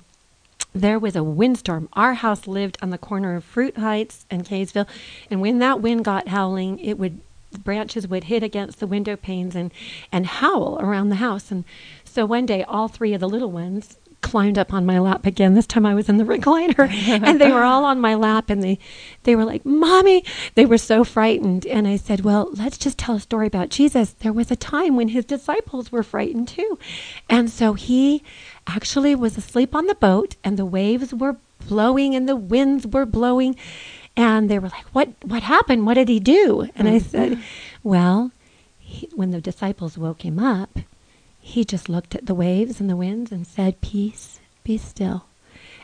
there 0.74 1.00
was 1.00 1.16
a 1.16 1.24
windstorm. 1.24 1.90
Our 1.94 2.16
house 2.16 2.48
lived 2.48 2.78
on 2.82 2.90
the 2.90 2.98
corner 2.98 3.36
of 3.36 3.44
Fruit 3.44 3.78
Heights 3.78 4.26
and 4.30 4.46
Kaysville, 4.46 4.88
and 5.32 5.42
when 5.42 5.60
that 5.60 5.82
wind 5.82 6.06
got 6.06 6.28
howling, 6.28 6.80
it 6.80 7.00
would 7.00 7.22
branches 7.64 8.08
would 8.08 8.26
hit 8.26 8.44
against 8.44 8.80
the 8.80 8.88
window 8.88 9.16
panes 9.16 9.56
and 9.56 9.72
and 10.12 10.26
howl 10.26 10.78
around 10.82 11.10
the 11.10 11.16
house 11.16 11.52
and 11.52 11.64
so 12.16 12.26
one 12.26 12.46
day, 12.46 12.64
all 12.64 12.88
three 12.88 13.14
of 13.14 13.20
the 13.20 13.28
little 13.28 13.52
ones 13.52 13.98
climbed 14.22 14.58
up 14.58 14.74
on 14.74 14.86
my 14.86 15.00
lap 15.00 15.26
again. 15.26 15.54
This 15.54 15.68
time 15.68 15.86
I 15.86 15.94
was 15.94 16.08
in 16.08 16.16
the 16.16 16.24
recliner 16.36 16.90
and 16.90 17.42
they 17.42 17.52
were 17.52 17.66
all 17.66 17.84
on 17.84 18.00
my 18.00 18.16
lap 18.16 18.50
and 18.50 18.64
they 18.64 18.80
they 19.24 19.36
were 19.36 19.44
like, 19.44 19.66
"Mommy." 19.66 20.24
They 20.56 20.66
were 20.66 20.78
so 20.78 21.04
frightened 21.04 21.66
and 21.66 21.86
I 21.86 21.98
said, 21.98 22.22
"Well, 22.22 22.52
let's 22.54 22.78
just 22.78 22.98
tell 22.98 23.16
a 23.16 23.20
story 23.20 23.48
about 23.48 23.68
Jesus. 23.68 24.12
There 24.12 24.32
was 24.32 24.50
a 24.50 24.56
time 24.56 24.96
when 24.96 25.10
his 25.10 25.26
disciples 25.26 25.92
were 25.92 26.04
frightened 26.04 26.48
too." 26.48 26.80
And 27.30 27.50
so 27.50 27.74
he 27.74 28.24
actually 28.66 29.14
was 29.14 29.38
asleep 29.38 29.76
on 29.76 29.88
the 29.88 29.96
boat 29.96 30.38
and 30.42 30.58
the 30.58 30.66
waves 30.66 31.14
were 31.14 31.36
blowing 31.68 32.16
and 32.16 32.30
the 32.30 32.38
winds 32.38 32.88
were 32.88 33.06
blowing 33.06 33.58
and 34.16 34.50
they 34.50 34.58
were 34.58 34.70
like, 34.70 34.86
"What 34.94 35.10
what 35.22 35.44
happened? 35.44 35.86
What 35.86 35.96
did 35.96 36.08
he 36.08 36.22
do?" 36.22 36.70
And 36.78 36.88
I 36.88 37.00
mm-hmm. 37.00 37.10
said, 37.10 37.44
"Well, 37.84 38.32
he, 38.80 39.10
when 39.14 39.32
the 39.32 39.42
disciples 39.42 39.98
woke 39.98 40.24
him 40.24 40.40
up, 40.40 40.80
he 41.46 41.64
just 41.64 41.88
looked 41.88 42.16
at 42.16 42.26
the 42.26 42.34
waves 42.34 42.82
and 42.82 42.90
the 42.90 42.96
winds 42.96 43.32
and 43.32 43.46
said, 43.46 43.80
Peace, 43.80 44.40
be 44.64 44.80
still. 44.80 45.26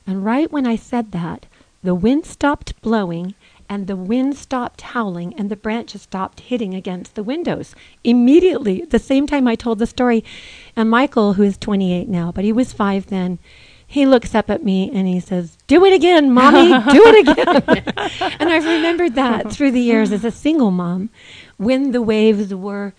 And 0.08 0.26
right 0.26 0.52
when 0.52 0.66
I 0.66 0.76
said 0.76 1.12
that, 1.12 1.46
the 1.84 1.94
wind 1.94 2.26
stopped 2.26 2.82
blowing 2.82 3.36
and 3.70 3.86
the 3.86 3.96
wind 3.96 4.36
stopped 4.36 4.82
howling 4.82 5.36
and 5.38 5.52
the 5.52 5.56
branches 5.56 6.02
stopped 6.02 6.40
hitting 6.40 6.74
against 6.74 7.14
the 7.14 7.22
windows 7.22 7.76
immediately 8.04 8.86
the 8.86 8.98
same 8.98 9.28
time 9.28 9.48
I 9.48 9.54
told 9.54 9.78
the 9.78 9.86
story. 9.86 10.24
And 10.76 10.90
Michael, 10.90 11.34
who 11.34 11.44
is 11.44 11.60
28 11.60 12.10
now, 12.10 12.32
but 12.32 12.44
he 12.44 12.52
was 12.52 12.74
five 12.74 13.06
then, 13.08 13.38
he 13.86 14.08
looks 14.08 14.34
up 14.34 14.50
at 14.50 14.64
me 14.64 14.90
and 14.92 15.08
he 15.08 15.20
says, 15.20 15.60
Do 15.68 15.86
it 15.86 15.94
again, 15.94 16.32
mommy, 16.32 16.70
do 16.92 17.04
it 17.06 17.28
again. 17.38 18.34
and 18.40 18.50
I've 18.50 18.66
remembered 18.66 19.14
that 19.14 19.52
through 19.52 19.72
the 19.72 19.80
years 19.80 20.12
as 20.12 20.26
a 20.26 20.32
single 20.32 20.72
mom 20.72 21.12
when 21.58 21.92
the 21.92 22.02
waves 22.02 22.52
were 22.52 22.94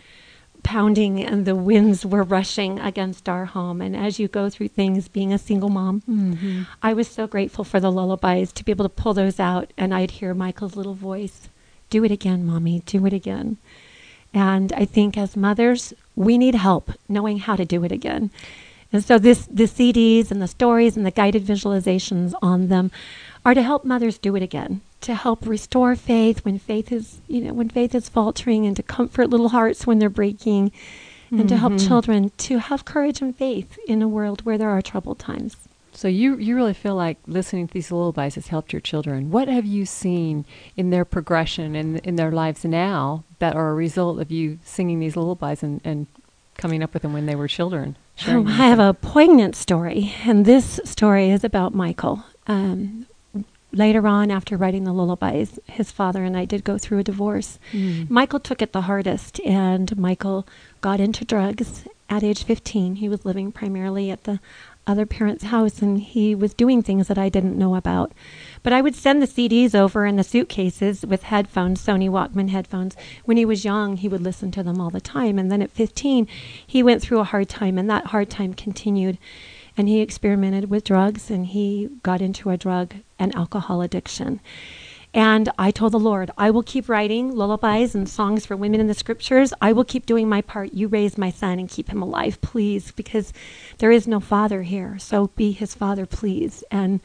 pounding 0.62 1.22
and 1.22 1.44
the 1.44 1.54
winds 1.54 2.06
were 2.06 2.22
rushing 2.22 2.78
against 2.78 3.28
our 3.28 3.46
home. 3.46 3.80
And 3.80 3.96
as 3.96 4.18
you 4.18 4.28
go 4.28 4.48
through 4.48 4.68
things, 4.68 5.08
being 5.08 5.32
a 5.32 5.38
single 5.38 5.68
mom, 5.68 6.02
mm-hmm. 6.08 6.62
I 6.82 6.92
was 6.92 7.08
so 7.08 7.26
grateful 7.26 7.64
for 7.64 7.80
the 7.80 7.90
lullabies 7.90 8.52
to 8.52 8.64
be 8.64 8.72
able 8.72 8.84
to 8.84 8.88
pull 8.88 9.14
those 9.14 9.40
out. 9.40 9.72
And 9.76 9.94
I'd 9.94 10.12
hear 10.12 10.34
Michael's 10.34 10.76
little 10.76 10.94
voice 10.94 11.48
do 11.90 12.04
it 12.04 12.10
again, 12.10 12.46
mommy, 12.46 12.80
do 12.86 13.04
it 13.04 13.12
again. 13.12 13.58
And 14.32 14.72
I 14.72 14.86
think 14.86 15.18
as 15.18 15.36
mothers, 15.36 15.92
we 16.16 16.38
need 16.38 16.54
help 16.54 16.90
knowing 17.06 17.38
how 17.38 17.54
to 17.54 17.66
do 17.66 17.84
it 17.84 17.92
again. 17.92 18.30
And 18.92 19.04
so 19.04 19.18
this 19.18 19.46
the 19.46 19.64
CDs 19.64 20.30
and 20.30 20.40
the 20.40 20.48
stories 20.48 20.96
and 20.96 21.04
the 21.04 21.10
guided 21.10 21.44
visualizations 21.44 22.32
on 22.40 22.68
them 22.68 22.90
are 23.44 23.54
to 23.54 23.62
help 23.62 23.84
mothers 23.84 24.16
do 24.18 24.34
it 24.36 24.42
again 24.42 24.80
to 25.02 25.14
help 25.14 25.46
restore 25.46 25.94
faith 25.94 26.44
when 26.44 26.58
faith 26.58 26.90
is, 26.90 27.20
you 27.28 27.42
know, 27.42 27.52
when 27.52 27.68
faith 27.68 27.94
is 27.94 28.08
faltering 28.08 28.66
and 28.66 28.76
to 28.76 28.82
comfort 28.82 29.30
little 29.30 29.50
hearts 29.50 29.86
when 29.86 29.98
they're 29.98 30.08
breaking 30.08 30.70
mm-hmm. 30.70 31.40
and 31.40 31.48
to 31.48 31.56
help 31.56 31.74
mm-hmm. 31.74 31.88
children 31.88 32.32
to 32.38 32.58
have 32.58 32.84
courage 32.84 33.20
and 33.20 33.36
faith 33.36 33.78
in 33.86 34.02
a 34.02 34.08
world 34.08 34.44
where 34.44 34.58
there 34.58 34.70
are 34.70 34.82
troubled 34.82 35.18
times. 35.18 35.56
So 35.94 36.08
you 36.08 36.38
you 36.38 36.56
really 36.56 36.72
feel 36.72 36.94
like 36.94 37.18
listening 37.26 37.66
to 37.66 37.74
these 37.74 37.92
lullabies 37.92 38.36
has 38.36 38.48
helped 38.48 38.72
your 38.72 38.80
children. 38.80 39.30
What 39.30 39.48
have 39.48 39.66
you 39.66 39.84
seen 39.84 40.46
in 40.74 40.88
their 40.88 41.04
progression 41.04 41.76
and 41.76 41.98
in, 41.98 42.04
in 42.04 42.16
their 42.16 42.32
lives 42.32 42.64
now 42.64 43.24
that 43.40 43.54
are 43.54 43.70
a 43.70 43.74
result 43.74 44.18
of 44.18 44.30
you 44.30 44.58
singing 44.64 45.00
these 45.00 45.16
lullabies 45.16 45.62
and, 45.62 45.82
and 45.84 46.06
coming 46.56 46.82
up 46.82 46.94
with 46.94 47.02
them 47.02 47.12
when 47.12 47.26
they 47.26 47.34
were 47.34 47.48
children? 47.48 47.96
Oh, 48.26 48.46
I 48.46 48.68
have 48.68 48.78
a 48.78 48.94
poignant 48.94 49.56
story, 49.56 50.14
and 50.24 50.44
this 50.44 50.80
story 50.84 51.30
is 51.30 51.44
about 51.44 51.74
Michael. 51.74 52.24
Um, 52.46 53.06
later 53.72 54.06
on, 54.06 54.30
after 54.30 54.56
writing 54.56 54.84
the 54.84 54.92
lullabies, 54.92 55.58
his 55.66 55.90
father 55.90 56.24
and 56.24 56.36
I 56.36 56.44
did 56.44 56.64
go 56.64 56.78
through 56.78 56.98
a 56.98 57.04
divorce. 57.04 57.58
Mm. 57.72 58.10
Michael 58.10 58.40
took 58.40 58.62
it 58.62 58.72
the 58.72 58.82
hardest, 58.82 59.40
and 59.40 59.96
Michael 59.96 60.46
got 60.80 61.00
into 61.00 61.24
drugs 61.24 61.84
at 62.08 62.22
age 62.22 62.44
15. 62.44 62.96
He 62.96 63.08
was 63.08 63.24
living 63.24 63.52
primarily 63.52 64.10
at 64.10 64.24
the 64.24 64.40
other 64.86 65.06
parent's 65.06 65.44
house, 65.44 65.80
and 65.80 66.00
he 66.00 66.34
was 66.34 66.54
doing 66.54 66.82
things 66.82 67.08
that 67.08 67.18
I 67.18 67.28
didn't 67.28 67.58
know 67.58 67.74
about. 67.74 68.12
But 68.62 68.72
I 68.72 68.80
would 68.80 68.94
send 68.94 69.22
the 69.22 69.26
CDs 69.26 69.74
over 69.74 70.04
in 70.04 70.16
the 70.16 70.24
suitcases 70.24 71.06
with 71.06 71.24
headphones, 71.24 71.84
Sony 71.84 72.10
Walkman 72.10 72.50
headphones. 72.50 72.96
When 73.24 73.36
he 73.36 73.44
was 73.44 73.64
young, 73.64 73.96
he 73.96 74.08
would 74.08 74.22
listen 74.22 74.50
to 74.52 74.62
them 74.62 74.80
all 74.80 74.90
the 74.90 75.00
time. 75.00 75.38
And 75.38 75.50
then 75.50 75.62
at 75.62 75.70
15, 75.70 76.26
he 76.66 76.82
went 76.82 77.00
through 77.00 77.20
a 77.20 77.24
hard 77.24 77.48
time, 77.48 77.78
and 77.78 77.88
that 77.88 78.06
hard 78.06 78.28
time 78.28 78.54
continued 78.54 79.18
and 79.76 79.88
he 79.88 80.00
experimented 80.00 80.70
with 80.70 80.84
drugs 80.84 81.30
and 81.30 81.46
he 81.46 81.88
got 82.02 82.20
into 82.20 82.50
a 82.50 82.56
drug 82.56 82.94
and 83.18 83.34
alcohol 83.34 83.82
addiction. 83.82 84.40
And 85.14 85.50
I 85.58 85.70
told 85.70 85.92
the 85.92 85.98
Lord, 85.98 86.30
I 86.38 86.50
will 86.50 86.62
keep 86.62 86.88
writing 86.88 87.34
lullabies 87.36 87.94
and 87.94 88.08
songs 88.08 88.46
for 88.46 88.56
women 88.56 88.80
in 88.80 88.86
the 88.86 88.94
scriptures. 88.94 89.52
I 89.60 89.72
will 89.72 89.84
keep 89.84 90.06
doing 90.06 90.26
my 90.26 90.40
part. 90.40 90.72
You 90.72 90.88
raise 90.88 91.18
my 91.18 91.30
son 91.30 91.58
and 91.58 91.68
keep 91.68 91.90
him 91.90 92.00
alive, 92.00 92.40
please, 92.40 92.92
because 92.92 93.32
there 93.78 93.90
is 93.90 94.08
no 94.08 94.20
father 94.20 94.62
here. 94.62 94.98
So 94.98 95.26
be 95.36 95.52
his 95.52 95.74
father, 95.74 96.06
please. 96.06 96.64
And 96.70 97.00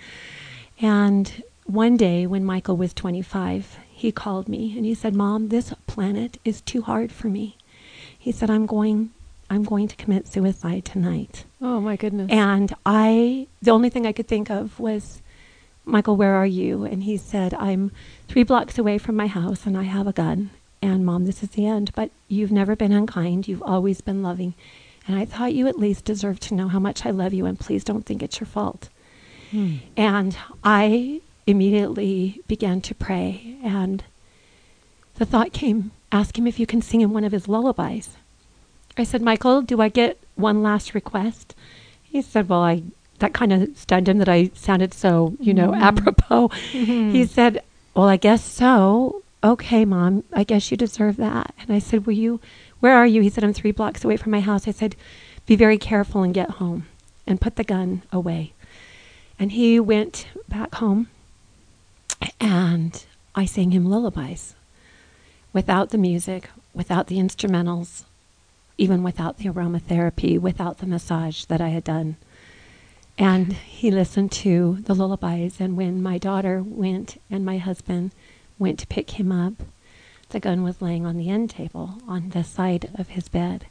and 0.79 1.43
one 1.65 1.97
day 1.97 2.25
when 2.25 2.45
Michael 2.45 2.77
was 2.77 2.93
25, 2.93 3.77
he 3.89 4.12
called 4.12 4.47
me 4.47 4.74
and 4.77 4.86
he 4.86 4.93
said, 4.93 5.13
"Mom, 5.13 5.50
this 5.50 5.74
planet 5.86 6.38
is 6.45 6.62
too 6.62 6.83
hard 6.83 7.12
for 7.12 7.27
me." 7.27 7.57
He 8.17 8.31
said, 8.31 8.50
"I'm 8.50 8.65
going 8.65 9.09
I'm 9.50 9.63
going 9.63 9.88
to 9.88 9.96
commit 9.96 10.27
suicide 10.27 10.86
tonight. 10.86 11.46
Oh 11.62 11.80
my 11.80 11.96
goodness. 11.96 12.30
And 12.32 12.74
I, 12.86 13.48
the 13.62 13.72
only 13.72 13.89
thing 13.89 14.06
I 14.06 14.12
could 14.12 14.27
think 14.27 14.50
of 14.50 14.80
was, 14.80 15.22
Michael, 15.86 16.18
where 16.18 16.36
are 16.36 16.46
you? 16.46 16.84
And 16.84 17.04
he 17.04 17.18
said, 17.18 17.54
I'm 17.54 17.92
three 18.27 18.44
blocks 18.44 18.77
away 18.77 18.98
from 18.98 19.16
my 19.16 19.27
house 19.27 19.66
and 19.66 19.77
I 19.77 19.84
have 19.84 20.08
a 20.08 20.13
gun 20.13 20.51
and 20.82 21.06
mom, 21.06 21.25
this 21.25 21.44
is 21.44 21.50
the 21.50 21.66
end, 21.66 21.92
but 21.96 22.12
you've 22.27 22.51
never 22.51 22.75
been 22.75 22.92
unkind. 22.92 23.48
You've 23.48 23.63
always 23.63 24.01
been 24.01 24.22
loving. 24.22 24.54
And 25.08 25.18
I 25.18 25.25
thought 25.25 25.54
you 25.54 25.68
at 25.68 25.80
least 25.80 26.06
deserve 26.06 26.39
to 26.42 26.54
know 26.54 26.68
how 26.68 26.80
much 26.80 27.06
I 27.06 27.12
love 27.12 27.34
you, 27.34 27.46
and 27.46 27.60
please 27.60 27.84
don't 27.84 28.06
think 28.06 28.22
it's 28.22 28.39
your 28.39 28.48
fault. 28.48 28.89
Hmm. 29.51 29.77
And 29.96 30.38
I 30.63 31.22
immediately 31.46 32.42
began 32.48 32.82
to 32.82 32.96
pray, 32.96 33.58
and 33.63 34.04
the 35.16 35.25
thought 35.25 35.54
came 35.54 35.92
ask 36.12 36.38
him 36.38 36.46
if 36.46 36.60
you 36.60 36.68
can 36.68 36.82
sing 36.82 37.01
him 37.01 37.13
one 37.13 37.24
of 37.24 37.32
his 37.32 37.48
lullabies. 37.48 38.18
I 38.98 39.04
said, 39.04 39.22
Michael, 39.22 39.62
do 39.62 39.82
I 39.82 39.89
get 39.89 40.20
one 40.36 40.63
last 40.63 40.94
request? 40.94 41.56
He 42.04 42.22
said, 42.22 42.50
Well, 42.50 42.63
I 42.63 42.84
that 43.20 43.34
kind 43.34 43.51
of 43.51 43.77
stunned 43.77 44.08
him 44.08 44.20
that 44.20 44.30
I 44.30 44.51
sounded 44.54 44.94
so, 44.94 45.36
you 45.39 45.54
know, 45.54 45.72
mm-hmm. 45.72 45.82
apropos. 45.84 46.50
Mm-hmm. 46.72 47.12
He 47.12 47.25
said, 47.25 47.63
Well, 47.96 48.08
I 48.08 48.18
guess 48.18 48.44
so. 48.44 49.24
Okay, 49.44 49.86
mom, 49.86 50.24
I 50.34 50.44
guess 50.44 50.72
you 50.72 50.77
deserve 50.77 51.18
that. 51.18 51.54
And 51.60 51.72
I 51.72 51.80
said, 51.80 52.06
Will 52.06 52.13
you, 52.13 52.39
where 52.80 52.96
are 52.96 53.08
you? 53.08 53.22
He 53.22 53.30
said, 53.30 53.44
I'm 53.44 53.54
three 53.54 53.72
blocks 53.72 54.04
away 54.04 54.18
from 54.18 54.32
my 54.32 54.39
house. 54.39 54.68
I 54.68 54.72
said, 54.72 54.96
Be 55.46 55.56
very 55.56 55.77
careful 55.77 56.24
and 56.24 56.34
get 56.34 56.51
home 56.51 56.88
and 57.25 57.42
put 57.42 57.56
the 57.56 57.63
gun 57.63 58.04
away. 58.12 58.54
And 59.39 59.51
he 59.51 59.80
went 59.80 60.27
back 60.50 60.75
home 60.75 61.10
and 62.39 63.06
I 63.36 63.46
sang 63.46 63.72
him 63.72 63.86
lullabies 63.86 64.56
without 65.54 65.89
the 65.89 65.98
music, 65.98 66.50
without 66.74 67.08
the 67.08 67.18
instrumentals, 67.18 68.06
even 68.77 69.03
without 69.03 69.38
the 69.38 69.50
aromatherapy, 69.50 70.39
without 70.39 70.77
the 70.77 70.86
massage 70.86 71.46
that 71.46 71.62
I 71.62 71.69
had 71.69 71.84
done. 71.84 72.17
And 73.17 73.53
he 73.53 73.89
listened 73.89 74.31
to 74.34 74.77
the 74.81 74.93
lullabies. 74.93 75.60
And 75.60 75.75
when 75.75 76.03
my 76.03 76.17
daughter 76.17 76.63
went 76.63 77.19
and 77.29 77.43
my 77.43 77.57
husband 77.57 78.12
went 78.60 78.79
to 78.79 78.88
pick 78.88 79.12
him 79.12 79.31
up, 79.31 79.53
the 80.29 80.39
gun 80.39 80.62
was 80.62 80.81
laying 80.81 81.05
on 81.05 81.17
the 81.17 81.29
end 81.29 81.50
table 81.50 82.01
on 82.07 82.29
the 82.29 82.43
side 82.43 82.91
of 82.96 83.10
his 83.10 83.27
bed. 83.27 83.65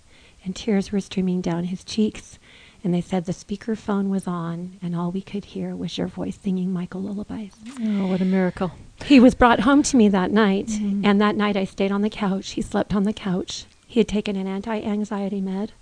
And 0.44 0.56
tears 0.56 0.90
were 0.90 1.00
streaming 1.00 1.40
down 1.40 1.64
his 1.64 1.84
cheeks. 1.84 2.38
And 2.82 2.94
they 2.94 3.00
said 3.00 3.24
the 3.24 3.32
speakerphone 3.32 4.10
was 4.10 4.28
on, 4.28 4.78
and 4.80 4.94
all 4.94 5.10
we 5.10 5.20
could 5.20 5.46
hear 5.46 5.74
was 5.74 5.98
your 5.98 6.06
voice 6.06 6.38
singing 6.40 6.72
Michael 6.72 7.02
lullabies. 7.02 7.52
Oh, 7.80 8.06
what 8.06 8.20
a 8.20 8.24
miracle. 8.24 8.72
He 9.04 9.18
was 9.18 9.34
brought 9.34 9.60
home 9.60 9.82
to 9.84 9.96
me 9.96 10.08
that 10.08 10.30
night, 10.30 10.66
mm-hmm. 10.66 11.04
and 11.04 11.20
that 11.20 11.34
night 11.34 11.56
I 11.56 11.64
stayed 11.64 11.90
on 11.90 12.02
the 12.02 12.10
couch. 12.10 12.50
He 12.50 12.62
slept 12.62 12.94
on 12.94 13.02
the 13.02 13.12
couch. 13.12 13.64
He 13.86 14.00
had 14.00 14.08
taken 14.08 14.36
an 14.36 14.46
anti-anxiety 14.46 15.40
med 15.40 15.72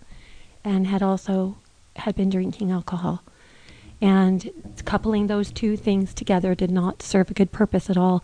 and 0.62 0.86
had 0.86 1.02
also 1.02 1.56
had 1.96 2.14
been 2.14 2.30
drinking 2.30 2.70
alcohol. 2.70 3.22
And 4.00 4.50
coupling 4.84 5.26
those 5.26 5.50
two 5.50 5.76
things 5.76 6.12
together 6.14 6.54
did 6.54 6.70
not 6.70 7.02
serve 7.02 7.30
a 7.30 7.34
good 7.34 7.52
purpose 7.52 7.88
at 7.88 7.96
all. 7.96 8.22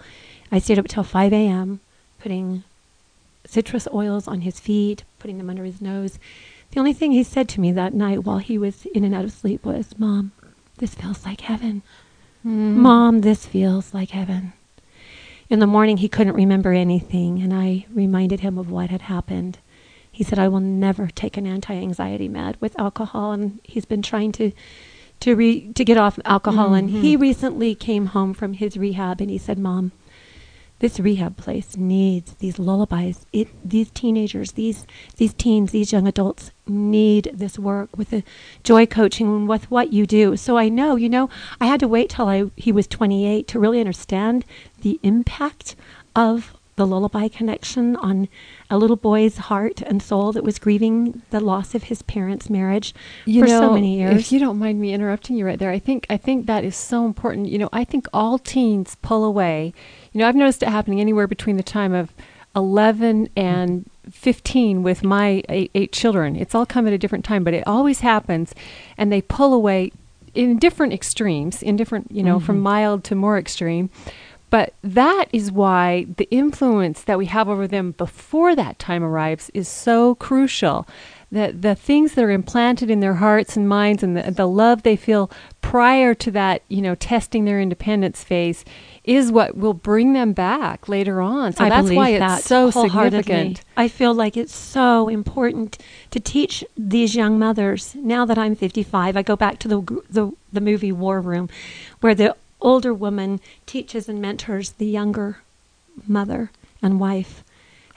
I 0.52 0.58
stayed 0.58 0.78
up 0.78 0.88
till 0.88 1.02
5 1.02 1.32
a.m. 1.32 1.80
putting 2.20 2.64
citrus 3.46 3.88
oils 3.92 4.28
on 4.28 4.42
his 4.42 4.60
feet, 4.60 5.04
putting 5.18 5.38
them 5.38 5.50
under 5.50 5.64
his 5.64 5.80
nose. 5.80 6.18
The 6.70 6.78
only 6.78 6.92
thing 6.92 7.12
he 7.12 7.24
said 7.24 7.48
to 7.50 7.60
me 7.60 7.72
that 7.72 7.94
night 7.94 8.24
while 8.24 8.38
he 8.38 8.58
was 8.58 8.86
in 8.86 9.04
and 9.04 9.14
out 9.14 9.24
of 9.24 9.32
sleep 9.32 9.64
was, 9.64 9.98
Mom, 9.98 10.32
this 10.78 10.94
feels 10.94 11.24
like 11.24 11.40
heaven. 11.42 11.82
Mm. 12.46 12.76
Mom, 12.76 13.20
this 13.22 13.46
feels 13.46 13.92
like 13.92 14.10
heaven. 14.10 14.52
In 15.48 15.58
the 15.58 15.66
morning, 15.66 15.96
he 15.96 16.08
couldn't 16.08 16.34
remember 16.34 16.72
anything, 16.72 17.42
and 17.42 17.52
I 17.52 17.86
reminded 17.92 18.40
him 18.40 18.56
of 18.56 18.70
what 18.70 18.90
had 18.90 19.02
happened. 19.02 19.58
He 20.10 20.24
said, 20.24 20.38
I 20.38 20.48
will 20.48 20.60
never 20.60 21.08
take 21.08 21.36
an 21.36 21.46
anti 21.46 21.74
anxiety 21.74 22.28
med 22.28 22.56
with 22.60 22.78
alcohol, 22.78 23.32
and 23.32 23.60
he's 23.64 23.84
been 23.84 24.02
trying 24.02 24.32
to. 24.32 24.52
To, 25.24 25.36
re- 25.36 25.70
to 25.74 25.84
get 25.84 25.98
off 25.98 26.18
alcohol, 26.24 26.72
and 26.72 26.88
he 26.88 27.12
mm-hmm. 27.12 27.20
recently 27.20 27.74
came 27.74 28.06
home 28.06 28.32
from 28.32 28.54
his 28.54 28.78
rehab, 28.78 29.20
and 29.20 29.28
he 29.28 29.36
said, 29.36 29.58
"Mom, 29.58 29.92
this 30.80 30.98
rehab 30.98 31.36
place 31.36 31.76
needs 31.76 32.32
these 32.34 32.58
lullabies. 32.58 33.26
It 33.34 33.48
these 33.62 33.90
teenagers, 33.90 34.52
these 34.52 34.86
these 35.18 35.34
teens, 35.34 35.72
these 35.72 35.92
young 35.92 36.08
adults 36.08 36.52
need 36.66 37.30
this 37.34 37.58
work 37.58 37.96
with 37.96 38.10
the 38.10 38.24
joy 38.64 38.86
coaching 38.86 39.26
and 39.26 39.48
with 39.48 39.70
what 39.70 39.92
you 39.92 40.06
do. 40.06 40.38
So 40.38 40.56
I 40.56 40.70
know, 40.70 40.96
you 40.96 41.10
know, 41.10 41.28
I 41.60 41.66
had 41.66 41.80
to 41.80 41.88
wait 41.88 42.08
till 42.08 42.28
I 42.28 42.50
he 42.56 42.72
was 42.72 42.86
28 42.86 43.46
to 43.48 43.60
really 43.60 43.78
understand 43.78 44.46
the 44.80 44.98
impact 45.02 45.76
of 46.16 46.54
the 46.80 46.86
lullaby 46.86 47.28
connection 47.28 47.94
on 47.96 48.26
a 48.70 48.78
little 48.78 48.96
boy's 48.96 49.36
heart 49.36 49.82
and 49.82 50.02
soul 50.02 50.32
that 50.32 50.42
was 50.42 50.58
grieving 50.58 51.20
the 51.28 51.38
loss 51.38 51.74
of 51.74 51.82
his 51.82 52.00
parents' 52.00 52.48
marriage 52.48 52.94
you 53.26 53.42
for 53.42 53.48
know, 53.48 53.60
so 53.60 53.74
many 53.74 53.98
years. 53.98 54.18
If 54.18 54.32
you 54.32 54.38
don't 54.38 54.58
mind 54.58 54.80
me 54.80 54.94
interrupting 54.94 55.36
you 55.36 55.44
right 55.44 55.58
there, 55.58 55.70
I 55.70 55.78
think 55.78 56.06
I 56.08 56.16
think 56.16 56.46
that 56.46 56.64
is 56.64 56.74
so 56.74 57.04
important. 57.04 57.48
You 57.48 57.58
know, 57.58 57.68
I 57.70 57.84
think 57.84 58.06
all 58.14 58.38
teens 58.38 58.96
pull 59.02 59.24
away. 59.24 59.74
You 60.12 60.20
know, 60.20 60.26
I've 60.26 60.34
noticed 60.34 60.62
it 60.62 60.70
happening 60.70 61.02
anywhere 61.02 61.26
between 61.26 61.58
the 61.58 61.62
time 61.62 61.92
of 61.92 62.14
11 62.56 63.28
and 63.36 63.84
15 64.10 64.82
with 64.82 65.04
my 65.04 65.42
eight, 65.50 65.70
eight 65.74 65.92
children. 65.92 66.34
It's 66.34 66.54
all 66.54 66.64
come 66.64 66.86
at 66.86 66.94
a 66.94 66.98
different 66.98 67.26
time, 67.26 67.44
but 67.44 67.52
it 67.52 67.66
always 67.66 68.00
happens, 68.00 68.54
and 68.96 69.12
they 69.12 69.20
pull 69.20 69.52
away 69.52 69.92
in 70.34 70.58
different 70.58 70.94
extremes, 70.94 71.62
in 71.62 71.76
different, 71.76 72.10
you 72.10 72.22
know, 72.22 72.40
from 72.40 72.56
mm-hmm. 72.56 72.62
mild 72.62 73.04
to 73.04 73.14
more 73.14 73.36
extreme. 73.36 73.90
But 74.50 74.74
that 74.82 75.26
is 75.32 75.52
why 75.52 76.06
the 76.16 76.28
influence 76.30 77.02
that 77.02 77.18
we 77.18 77.26
have 77.26 77.48
over 77.48 77.68
them 77.68 77.92
before 77.92 78.56
that 78.56 78.78
time 78.78 79.04
arrives 79.04 79.50
is 79.54 79.68
so 79.68 80.16
crucial. 80.16 80.86
That 81.32 81.62
the 81.62 81.76
things 81.76 82.14
that 82.14 82.24
are 82.24 82.30
implanted 82.32 82.90
in 82.90 82.98
their 82.98 83.14
hearts 83.14 83.56
and 83.56 83.68
minds 83.68 84.02
and 84.02 84.16
the, 84.16 84.32
the 84.32 84.48
love 84.48 84.82
they 84.82 84.96
feel 84.96 85.30
prior 85.60 86.12
to 86.12 86.30
that, 86.32 86.62
you 86.66 86.82
know, 86.82 86.96
testing 86.96 87.44
their 87.44 87.60
independence 87.60 88.24
phase 88.24 88.64
is 89.04 89.30
what 89.30 89.56
will 89.56 89.72
bring 89.72 90.12
them 90.12 90.32
back 90.32 90.88
later 90.88 91.20
on. 91.20 91.52
So 91.52 91.64
I 91.64 91.68
that's 91.68 91.90
why 91.92 92.08
it's 92.08 92.44
so 92.44 92.72
significant. 92.72 93.62
I 93.76 93.86
feel 93.86 94.12
like 94.12 94.36
it's 94.36 94.54
so 94.54 95.08
important 95.08 95.78
to 96.10 96.18
teach 96.18 96.64
these 96.76 97.14
young 97.14 97.38
mothers. 97.38 97.94
Now 97.94 98.24
that 98.24 98.36
I'm 98.36 98.56
55, 98.56 99.16
I 99.16 99.22
go 99.22 99.36
back 99.36 99.60
to 99.60 99.68
the 99.68 100.02
the, 100.10 100.32
the 100.52 100.60
movie 100.60 100.90
War 100.90 101.20
Room, 101.20 101.48
where 102.00 102.16
the 102.16 102.34
older 102.60 102.92
woman 102.94 103.40
teaches 103.66 104.08
and 104.08 104.20
mentors 104.20 104.72
the 104.72 104.86
younger 104.86 105.38
mother 106.06 106.50
and 106.82 107.00
wife 107.00 107.42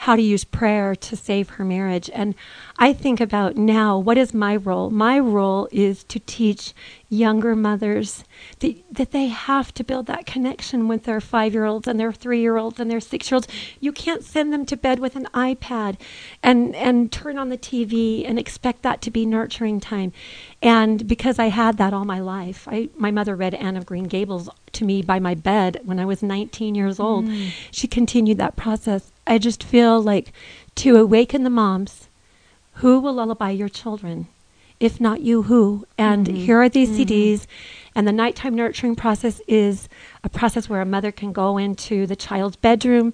how 0.04 0.18
to 0.18 0.22
use 0.22 0.44
prayer 0.44 0.94
to 0.98 1.16
save 1.16 1.48
her 1.52 1.64
marriage. 1.64 2.10
And 2.14 2.36
I 2.78 2.92
think 2.92 3.22
about 3.22 3.56
now, 3.56 3.98
what 3.98 4.18
is 4.18 4.34
my 4.34 4.58
role? 4.58 4.90
My 4.90 5.18
role 5.18 5.70
is 5.72 6.04
to 6.06 6.20
teach 6.20 6.74
younger 7.08 7.56
mothers 7.56 8.26
that, 8.60 8.84
that 8.92 9.12
they 9.12 9.28
have 9.28 9.74
to 9.76 9.82
build 9.82 10.08
that 10.08 10.26
connection 10.26 10.90
with 10.90 11.06
their 11.06 11.22
five 11.22 11.54
year 11.54 11.64
olds 11.64 11.88
and 11.88 11.98
their 11.98 12.12
three 12.12 12.42
year 12.42 12.58
olds 12.58 12.82
and 12.82 12.92
their 12.92 13.00
six 13.00 13.32
year 13.32 13.38
olds. 13.38 13.48
You 13.80 13.94
can't 13.94 14.26
send 14.26 14.52
them 14.52 14.66
to 14.66 14.76
bed 14.76 15.00
with 15.00 15.16
an 15.16 15.28
iPad 15.34 15.98
and, 16.42 16.76
and 16.76 17.10
turn 17.10 17.38
on 17.38 17.48
the 17.48 17.58
TV 17.58 18.28
and 18.28 18.38
expect 18.38 18.82
that 18.82 19.02
to 19.04 19.12
be 19.12 19.26
nurturing 19.26 19.80
time. 19.80 20.12
And 20.62 21.08
because 21.08 21.40
I 21.40 21.46
had 21.46 21.78
that 21.78 21.94
all 21.94 22.04
my 22.04 22.20
life, 22.20 22.68
I, 22.70 22.90
my 22.98 23.12
mother 23.12 23.38
read 23.38 23.54
Anne 23.54 23.78
of 23.78 23.86
Green 23.86 24.06
Gables 24.06 24.50
to 24.74 24.84
me 24.84 25.02
by 25.02 25.20
my 25.20 25.34
bed 25.34 25.80
when 25.86 25.98
I 25.98 26.04
was 26.04 26.22
19 26.22 26.76
years 26.76 27.00
old. 27.00 27.24
Mm. 27.24 27.52
She 27.72 27.88
continued 27.88 28.38
that 28.40 28.58
process. 28.58 29.13
I 29.26 29.38
just 29.38 29.64
feel 29.64 30.02
like 30.02 30.34
to 30.76 30.98
awaken 30.98 31.44
the 31.44 31.50
moms 31.50 32.10
who 32.76 33.00
will 33.00 33.14
lullaby 33.14 33.52
your 33.52 33.70
children? 33.70 34.28
If 34.80 35.00
not 35.00 35.22
you, 35.22 35.44
who? 35.44 35.86
And 35.98 36.28
mm-hmm. 36.28 36.36
here 36.36 36.62
are 36.62 36.70
these 36.70 36.90
mm-hmm. 36.90 37.04
CDs. 37.04 37.46
And 37.96 38.08
the 38.08 38.12
nighttime 38.12 38.56
nurturing 38.56 38.96
process 38.96 39.40
is 39.48 39.88
a 40.24 40.30
process 40.30 40.68
where 40.68 40.82
a 40.82 40.86
mother 40.86 41.12
can 41.12 41.32
go 41.32 41.58
into 41.58 42.08
the 42.08 42.16
child's 42.16 42.56
bedroom, 42.56 43.14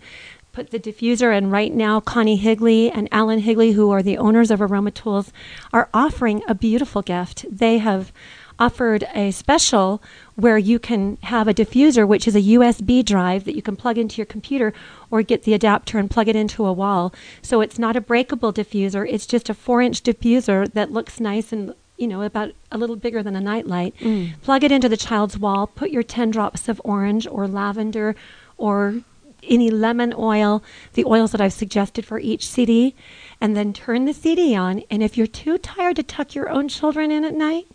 put 0.54 0.72
the 0.72 0.80
diffuser, 0.80 1.36
and 1.38 1.52
right 1.52 1.74
now, 1.74 2.00
Connie 2.00 2.38
Higley 2.38 2.90
and 2.90 3.08
Alan 3.12 3.40
Higley, 3.40 3.74
who 3.74 3.92
are 3.92 4.02
the 4.02 4.18
owners 4.18 4.50
of 4.50 4.62
Aroma 4.62 4.92
Tools, 4.92 5.32
are 5.74 5.90
offering 5.94 6.42
a 6.48 6.56
beautiful 6.56 7.02
gift. 7.02 7.46
They 7.52 7.78
have 7.78 8.12
offered 8.60 9.06
a 9.16 9.32
special 9.32 10.02
where 10.36 10.58
you 10.58 10.78
can 10.78 11.18
have 11.24 11.48
a 11.48 11.54
diffuser, 11.54 12.08
which 12.08 12.28
is 12.28 12.36
a 12.36 12.42
USB 12.42 13.04
drive 13.04 13.46
that 13.46 13.56
you 13.56 13.62
can 13.62 13.76
plug 13.76 13.98
into 13.98 14.18
your 14.18 14.26
computer 14.26 14.74
or 15.10 15.22
get 15.22 15.44
the 15.44 15.54
adapter 15.54 15.98
and 15.98 16.12
plug 16.12 16.28
it 16.28 16.36
into 16.36 16.66
a 16.66 16.74
wall. 16.74 17.14
So 17.42 17.62
it's 17.62 17.80
not 17.80 17.96
a 17.96 18.02
breakable 18.02 18.54
diffuser, 18.54 19.08
it's 19.10 19.26
just 19.26 19.50
a 19.50 19.54
four 19.54 19.82
inch 19.82 20.04
diffuser 20.04 20.72
that 20.74 20.92
looks 20.92 21.20
nice 21.20 21.52
and 21.52 21.74
you 21.98 22.08
know, 22.08 22.22
about 22.22 22.54
a 22.72 22.78
little 22.78 22.96
bigger 22.96 23.22
than 23.22 23.36
a 23.36 23.42
nightlight. 23.42 23.94
Mm. 23.98 24.42
Plug 24.42 24.64
it 24.64 24.72
into 24.72 24.88
the 24.88 24.96
child's 24.96 25.38
wall, 25.38 25.68
put 25.68 25.92
your 25.92 26.02
10 26.02 26.32
drops 26.32 26.70
of 26.70 26.80
orange 26.86 27.28
or 27.28 27.46
lavender 27.46 28.16
or 28.58 29.02
any 29.44 29.70
lemon 29.70 30.14
oil, 30.18 30.64
the 30.94 31.06
oils 31.06 31.32
that 31.32 31.42
I've 31.42 31.54
suggested 31.54 32.06
for 32.06 32.20
each 32.20 32.48
CD, 32.48 32.96
and 33.42 33.56
then 33.56 33.74
turn 33.74 34.06
the 34.06 34.14
CD 34.14 34.56
on. 34.56 34.84
And 34.90 35.04
if 35.04 35.18
you're 35.18 35.28
too 35.28 35.58
tired 35.58 35.98
to 35.98 36.04
tuck 36.04 36.36
your 36.36 36.50
own 36.50 36.68
children 36.68 37.12
in 37.12 37.24
at 37.24 37.34
night, 37.34 37.68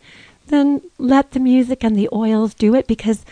then 0.47 0.83
let 0.99 1.33
the 1.33 1.41
music 1.41 1.85
and 1.85 1.97
the 1.97 2.09
oils 2.13 2.55
do 2.55 2.75
it 2.75 2.87
because 2.87 3.25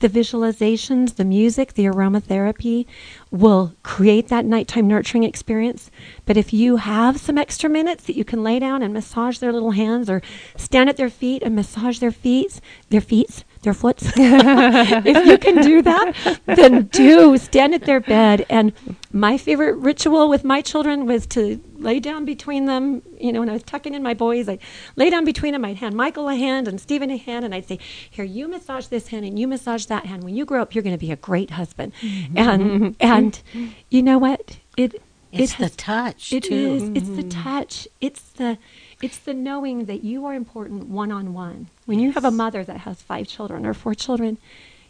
the 0.00 0.08
visualizations, 0.08 1.16
the 1.16 1.24
music, 1.24 1.74
the 1.74 1.84
aromatherapy 1.84 2.86
will 3.30 3.74
create 3.82 4.28
that 4.28 4.44
nighttime 4.44 4.86
nurturing 4.86 5.24
experience. 5.24 5.90
But 6.24 6.36
if 6.36 6.52
you 6.52 6.76
have 6.76 7.18
some 7.18 7.36
extra 7.36 7.68
minutes 7.68 8.04
that 8.04 8.16
you 8.16 8.24
can 8.24 8.44
lay 8.44 8.58
down 8.58 8.82
and 8.82 8.94
massage 8.94 9.38
their 9.38 9.52
little 9.52 9.72
hands 9.72 10.08
or 10.08 10.22
stand 10.56 10.88
at 10.88 10.96
their 10.96 11.10
feet 11.10 11.42
and 11.42 11.56
massage 11.56 11.98
their 11.98 12.12
feet, 12.12 12.60
their 12.90 13.00
feet, 13.00 13.44
their 13.62 13.74
foots. 13.74 14.04
if 14.16 15.26
you 15.26 15.38
can 15.38 15.62
do 15.62 15.82
that, 15.82 16.12
then 16.46 16.84
do 16.86 17.36
stand 17.38 17.74
at 17.74 17.84
their 17.84 18.00
bed. 18.00 18.46
And 18.48 18.72
my 19.12 19.38
favorite 19.38 19.76
ritual 19.76 20.28
with 20.28 20.44
my 20.44 20.60
children 20.60 21.06
was 21.06 21.26
to 21.28 21.60
lay 21.78 22.00
down 22.00 22.24
between 22.24 22.66
them. 22.66 23.02
You 23.18 23.32
know, 23.32 23.40
when 23.40 23.48
I 23.48 23.54
was 23.54 23.62
tucking 23.62 23.94
in 23.94 24.02
my 24.02 24.14
boys, 24.14 24.48
I'd 24.48 24.60
lay 24.96 25.10
down 25.10 25.24
between 25.24 25.52
them. 25.52 25.64
I'd 25.64 25.76
hand 25.76 25.96
Michael 25.96 26.28
a 26.28 26.36
hand 26.36 26.68
and 26.68 26.80
Stephen 26.80 27.10
a 27.10 27.16
hand, 27.16 27.44
and 27.44 27.54
I'd 27.54 27.66
say, 27.66 27.78
"Here, 28.10 28.24
you 28.24 28.48
massage 28.48 28.86
this 28.86 29.08
hand 29.08 29.24
and 29.24 29.38
you 29.38 29.48
massage 29.48 29.86
that 29.86 30.06
hand. 30.06 30.24
When 30.24 30.34
you 30.34 30.44
grow 30.44 30.62
up, 30.62 30.74
you're 30.74 30.84
going 30.84 30.96
to 30.96 31.00
be 31.00 31.12
a 31.12 31.16
great 31.16 31.50
husband." 31.50 31.92
Mm-hmm. 32.00 32.38
And 32.38 32.96
and 33.00 33.42
you 33.90 34.02
know 34.02 34.18
what? 34.18 34.58
It 34.76 35.02
It's 35.32 35.54
it 35.54 35.58
the 35.58 35.70
touch, 35.70 36.32
It 36.32 36.44
too. 36.44 36.54
is. 36.54 36.82
It's 36.94 37.08
the 37.08 37.22
mm-hmm. 37.24 37.42
touch. 37.42 37.88
It's 38.00 38.22
the 38.30 38.58
it's 39.00 39.18
the 39.18 39.34
knowing 39.34 39.84
that 39.84 40.02
you 40.02 40.26
are 40.26 40.34
important 40.34 40.88
one 40.88 41.12
on 41.12 41.32
one. 41.32 41.68
When 41.86 42.00
you 42.00 42.12
have 42.12 42.24
a 42.24 42.30
mother 42.30 42.64
that 42.64 42.78
has 42.78 43.00
five 43.02 43.28
children 43.28 43.64
or 43.64 43.74
four 43.74 43.94
children, 43.94 44.38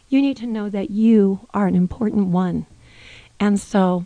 you 0.07 0.21
need 0.21 0.37
to 0.37 0.47
know 0.47 0.69
that 0.69 0.89
you 0.89 1.47
are 1.53 1.67
an 1.67 1.75
important 1.75 2.27
one. 2.27 2.65
And 3.39 3.59
so 3.59 4.05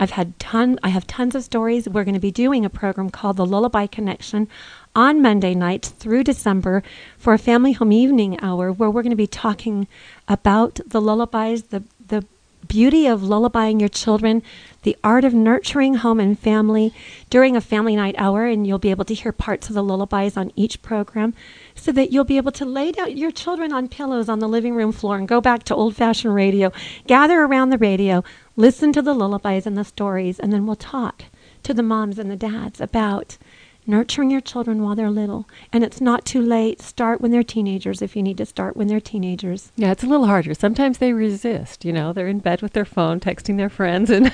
I've 0.00 0.10
had 0.10 0.38
ton 0.40 0.78
I 0.82 0.88
have 0.88 1.06
tons 1.06 1.36
of 1.36 1.44
stories. 1.44 1.88
We're 1.88 2.04
going 2.04 2.14
to 2.14 2.20
be 2.20 2.32
doing 2.32 2.64
a 2.64 2.70
program 2.70 3.10
called 3.10 3.36
the 3.36 3.46
Lullaby 3.46 3.86
Connection 3.86 4.48
on 4.94 5.22
Monday 5.22 5.54
nights 5.54 5.90
through 5.90 6.24
December 6.24 6.82
for 7.16 7.32
a 7.32 7.38
family 7.38 7.72
home 7.72 7.92
evening 7.92 8.38
hour 8.40 8.72
where 8.72 8.90
we're 8.90 9.02
going 9.02 9.10
to 9.10 9.16
be 9.16 9.28
talking 9.28 9.86
about 10.26 10.80
the 10.84 11.00
lullabies, 11.00 11.64
the 11.64 11.84
the 12.04 12.26
beauty 12.74 13.06
of 13.06 13.20
lullabying 13.20 13.78
your 13.78 13.88
children, 13.88 14.42
the 14.82 14.96
art 15.04 15.24
of 15.24 15.32
nurturing 15.32 15.94
home 15.94 16.18
and 16.18 16.36
family. 16.36 16.92
During 17.30 17.54
a 17.54 17.60
family 17.60 17.94
night 17.94 18.16
hour, 18.18 18.46
and 18.46 18.66
you'll 18.66 18.80
be 18.80 18.90
able 18.90 19.04
to 19.04 19.14
hear 19.14 19.30
parts 19.30 19.68
of 19.68 19.76
the 19.76 19.82
lullabies 19.82 20.36
on 20.36 20.50
each 20.56 20.82
program 20.82 21.34
so 21.76 21.92
that 21.92 22.10
you'll 22.10 22.24
be 22.24 22.36
able 22.36 22.50
to 22.50 22.64
lay 22.64 22.90
down 22.90 23.16
your 23.16 23.30
children 23.30 23.72
on 23.72 23.86
pillows 23.86 24.28
on 24.28 24.40
the 24.40 24.48
living 24.48 24.74
room 24.74 24.90
floor 24.90 25.16
and 25.16 25.28
go 25.28 25.40
back 25.40 25.62
to 25.62 25.74
old 25.74 25.94
fashioned 25.94 26.34
radio, 26.34 26.72
gather 27.06 27.42
around 27.42 27.70
the 27.70 27.78
radio, 27.78 28.24
listen 28.56 28.92
to 28.92 29.02
the 29.02 29.14
lullabies 29.14 29.68
and 29.68 29.78
the 29.78 29.84
stories, 29.84 30.40
and 30.40 30.52
then 30.52 30.66
we'll 30.66 30.74
talk 30.74 31.26
to 31.62 31.72
the 31.72 31.82
moms 31.82 32.18
and 32.18 32.28
the 32.28 32.36
dads 32.36 32.80
about 32.80 33.38
nurturing 33.86 34.30
your 34.30 34.40
children 34.40 34.82
while 34.82 34.94
they're 34.94 35.10
little. 35.10 35.46
And 35.72 35.84
it's 35.84 36.00
not 36.00 36.24
too 36.24 36.40
late. 36.42 36.80
Start 36.80 37.20
when 37.20 37.30
they're 37.30 37.42
teenagers 37.42 38.00
if 38.02 38.16
you 38.16 38.22
need 38.22 38.38
to 38.38 38.46
start 38.46 38.76
when 38.76 38.88
they're 38.88 39.00
teenagers. 39.00 39.72
Yeah, 39.76 39.92
it's 39.92 40.02
a 40.04 40.06
little 40.06 40.26
harder. 40.26 40.54
Sometimes 40.54 40.98
they 40.98 41.12
resist. 41.12 41.84
You 41.84 41.92
know, 41.92 42.12
they're 42.12 42.28
in 42.28 42.38
bed 42.38 42.62
with 42.62 42.72
their 42.72 42.84
phone, 42.84 43.20
texting 43.20 43.56
their 43.56 43.68
friends, 43.70 44.10
and 44.10 44.32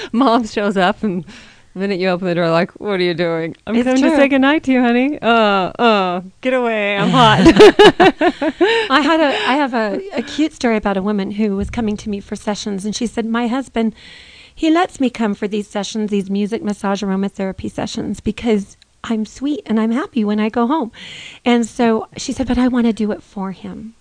mom 0.12 0.46
shows 0.46 0.76
up, 0.76 1.02
and 1.02 1.24
the 1.74 1.80
minute 1.80 1.98
you 2.00 2.08
open 2.08 2.26
the 2.26 2.34
door, 2.34 2.50
like, 2.50 2.70
"What 2.80 2.98
are 2.98 3.02
you 3.02 3.14
doing?" 3.14 3.54
I'm 3.66 3.76
It's 3.76 3.84
coming 3.84 4.02
to 4.02 4.08
true. 4.08 4.16
say 4.16 4.28
goodnight 4.28 4.62
to 4.64 4.72
you, 4.72 4.80
honey. 4.80 5.18
Uh, 5.20 5.26
uh, 5.78 6.22
get 6.40 6.54
away! 6.54 6.96
I'm 6.96 7.10
hot. 7.10 7.40
I 8.90 9.00
had 9.02 9.20
a 9.20 9.26
I 9.48 9.54
have 9.56 9.74
a, 9.74 10.00
a 10.18 10.22
cute 10.22 10.52
story 10.52 10.76
about 10.76 10.96
a 10.96 11.02
woman 11.02 11.32
who 11.32 11.56
was 11.56 11.70
coming 11.70 11.96
to 11.98 12.08
me 12.08 12.20
for 12.20 12.36
sessions 12.36 12.84
and 12.84 12.94
she 12.96 13.06
said, 13.06 13.26
My 13.26 13.46
husband, 13.48 13.94
he 14.58 14.72
lets 14.72 14.98
me 14.98 15.08
come 15.08 15.36
for 15.36 15.46
these 15.46 15.68
sessions, 15.68 16.10
these 16.10 16.28
music 16.28 16.64
massage 16.64 17.00
aromatherapy 17.00 17.70
sessions, 17.70 18.18
because 18.18 18.76
I'm 19.04 19.24
sweet 19.24 19.62
and 19.66 19.78
I'm 19.78 19.92
happy 19.92 20.24
when 20.24 20.40
I 20.40 20.48
go 20.48 20.66
home. 20.66 20.90
And 21.44 21.64
so 21.64 22.08
she 22.16 22.32
said, 22.32 22.48
But 22.48 22.58
I 22.58 22.66
want 22.66 22.88
to 22.88 22.92
do 22.92 23.12
it 23.12 23.22
for 23.22 23.52
him. 23.52 23.94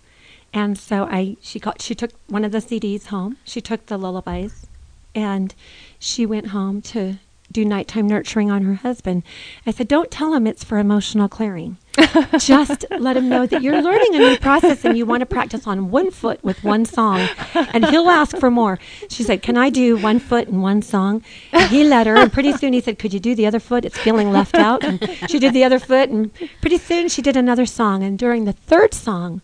And 0.51 0.75
so 0.75 1.03
I 1.03 1.37
she 1.41 1.59
got 1.59 1.79
she 1.79 1.93
took 1.93 2.09
one 2.25 2.43
of 2.43 2.51
the 2.51 2.57
CDs 2.57 3.05
home. 3.05 3.37
She 3.43 3.61
took 3.61 3.85
the 3.85 3.99
lullabies 3.99 4.65
and 5.13 5.53
she 5.99 6.25
went 6.25 6.47
home 6.47 6.81
to 6.93 7.19
do 7.51 7.63
nighttime 7.63 8.07
nurturing 8.07 8.51
on 8.51 8.63
her 8.63 8.75
husband. 8.75 9.23
I 9.65 9.71
said, 9.71 9.87
Don't 9.87 10.11
tell 10.11 10.33
him 10.33 10.45
it's 10.45 10.63
for 10.63 10.77
emotional 10.77 11.27
clearing. 11.27 11.77
Just 12.37 12.85
let 12.99 13.17
him 13.17 13.27
know 13.27 13.47
that 13.47 13.63
you're 13.63 13.81
learning 13.81 14.15
a 14.15 14.19
new 14.19 14.37
process 14.37 14.85
and 14.85 14.97
you 14.97 15.05
want 15.05 15.21
to 15.21 15.25
practice 15.25 15.65
on 15.65 15.89
one 15.89 16.11
foot 16.11 16.43
with 16.43 16.63
one 16.63 16.85
song. 16.85 17.27
And 17.55 17.85
he'll 17.87 18.09
ask 18.09 18.37
for 18.37 18.51
more. 18.51 18.77
She 19.09 19.23
said, 19.23 19.41
Can 19.41 19.57
I 19.57 19.69
do 19.69 19.97
one 19.97 20.19
foot 20.19 20.47
and 20.47 20.61
one 20.61 20.81
song? 20.81 21.23
And 21.51 21.69
he 21.69 21.83
let 21.83 22.05
her. 22.05 22.17
And 22.17 22.31
pretty 22.31 22.53
soon 22.53 22.73
he 22.73 22.81
said, 22.81 22.99
Could 22.99 23.13
you 23.13 23.19
do 23.19 23.33
the 23.33 23.47
other 23.47 23.59
foot? 23.59 23.85
It's 23.85 23.97
feeling 23.97 24.31
left 24.31 24.55
out. 24.55 24.83
And 24.83 25.01
she 25.27 25.39
did 25.39 25.53
the 25.53 25.63
other 25.63 25.79
foot. 25.79 26.09
And 26.09 26.31
pretty 26.61 26.77
soon 26.77 27.09
she 27.09 27.21
did 27.21 27.37
another 27.37 27.65
song. 27.65 28.03
And 28.03 28.19
during 28.19 28.45
the 28.45 28.53
third 28.53 28.93
song, 28.93 29.41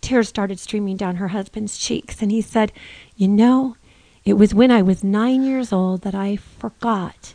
tears 0.00 0.28
started 0.28 0.58
streaming 0.58 0.96
down 0.96 1.16
her 1.16 1.28
husband's 1.28 1.76
cheeks. 1.76 2.22
And 2.22 2.30
he 2.30 2.40
said, 2.40 2.72
You 3.16 3.28
know, 3.28 3.76
it 4.24 4.34
was 4.34 4.54
when 4.54 4.70
I 4.70 4.82
was 4.82 5.04
nine 5.04 5.42
years 5.42 5.72
old 5.72 6.02
that 6.02 6.14
I 6.14 6.36
forgot 6.36 7.34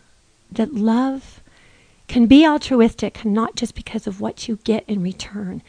that 0.52 0.74
love 0.74 1.42
can 2.08 2.28
be 2.28 2.46
altruistic, 2.46 3.26
not 3.26 3.56
just 3.56 3.76
because 3.76 4.08
of 4.08 4.22
what 4.22 4.48
you 4.48 4.58
get 4.64 4.84
in 4.88 5.02
return. 5.02 5.64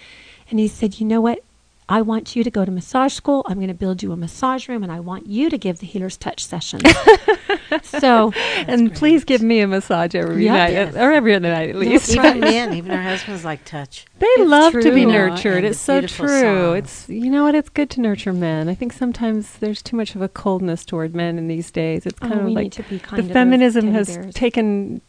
And 0.50 0.58
he 0.58 0.68
said, 0.68 1.00
You 1.00 1.06
know 1.06 1.20
what? 1.20 1.42
I 1.88 2.02
want 2.02 2.34
you 2.34 2.42
to 2.42 2.50
go 2.50 2.64
to 2.64 2.70
massage 2.72 3.12
school. 3.12 3.44
I'm 3.46 3.56
going 3.58 3.68
to 3.68 3.74
build 3.74 4.02
you 4.02 4.10
a 4.10 4.16
massage 4.16 4.68
room, 4.68 4.82
and 4.82 4.90
I 4.90 4.98
want 4.98 5.28
you 5.28 5.48
to 5.50 5.56
give 5.56 5.78
the 5.78 5.86
healer's 5.86 6.16
touch 6.16 6.44
sessions. 6.44 6.82
so, 7.82 8.32
and 8.66 8.92
please 8.94 9.24
give 9.24 9.40
me 9.42 9.60
a 9.60 9.68
massage 9.68 10.14
every 10.14 10.44
Yeah. 10.44 10.52
night, 10.56 10.72
Yes. 10.72 10.96
or 10.96 11.12
every 11.12 11.34
other 11.34 11.48
night 11.48 11.70
at 11.70 11.76
least. 11.76 12.08
Even 12.14 12.40
men, 12.40 12.74
even 12.74 12.90
our 12.90 13.02
husbands 13.02 13.44
like 13.44 13.64
touch. 13.64 14.04
They 14.18 14.26
It's 14.26 14.50
love 14.50 14.72
to 14.72 14.92
be 14.92 15.06
nurtured. 15.06 15.58
And 15.58 15.66
It's 15.66 15.78
so 15.78 16.00
true. 16.00 16.28
songs. 16.42 16.78
It's 16.78 17.08
you 17.08 17.30
know 17.30 17.44
what? 17.44 17.54
It's 17.54 17.68
good 17.68 17.90
to 17.90 18.00
nurture 18.00 18.32
men. 18.32 18.68
I 18.68 18.74
think 18.74 18.92
sometimes 18.92 19.52
there's 19.58 19.80
too 19.82 19.96
much 19.96 20.14
of 20.16 20.22
a 20.22 20.28
coldness 20.28 20.84
toward 20.84 21.14
men 21.14 21.38
in 21.38 21.46
these 21.48 21.70
days. 21.70 22.04
It's 22.06 22.18
Oh, 22.22 22.28
kind 22.28 22.40
of 22.40 22.48
like 22.48 22.72
to 22.72 22.82
be 22.84 22.98
kind 22.98 23.18
the 23.18 23.22
to 23.22 23.28
those 23.28 23.32
feminism 23.32 23.92
has 23.92 24.08
bears. 24.16 24.34
taken. 24.34 25.00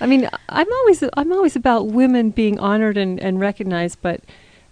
I 0.00 0.06
mean, 0.06 0.28
I'm 0.48 0.72
always 0.72 1.02
I'm 1.16 1.32
always 1.32 1.56
about 1.56 1.88
women 1.88 2.30
being 2.30 2.58
honored 2.60 2.96
and, 2.96 3.18
and 3.20 3.40
recognized, 3.40 3.98
but 4.02 4.20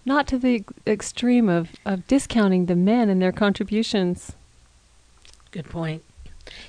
not 0.08 0.26
to 0.26 0.38
the 0.38 0.64
extreme 0.86 1.48
of, 1.48 1.70
of 1.84 2.06
discounting 2.08 2.66
the 2.66 2.74
men 2.74 3.08
and 3.08 3.22
their 3.22 3.30
contributions. 3.30 4.32
Good 5.52 5.66
point. 5.66 6.02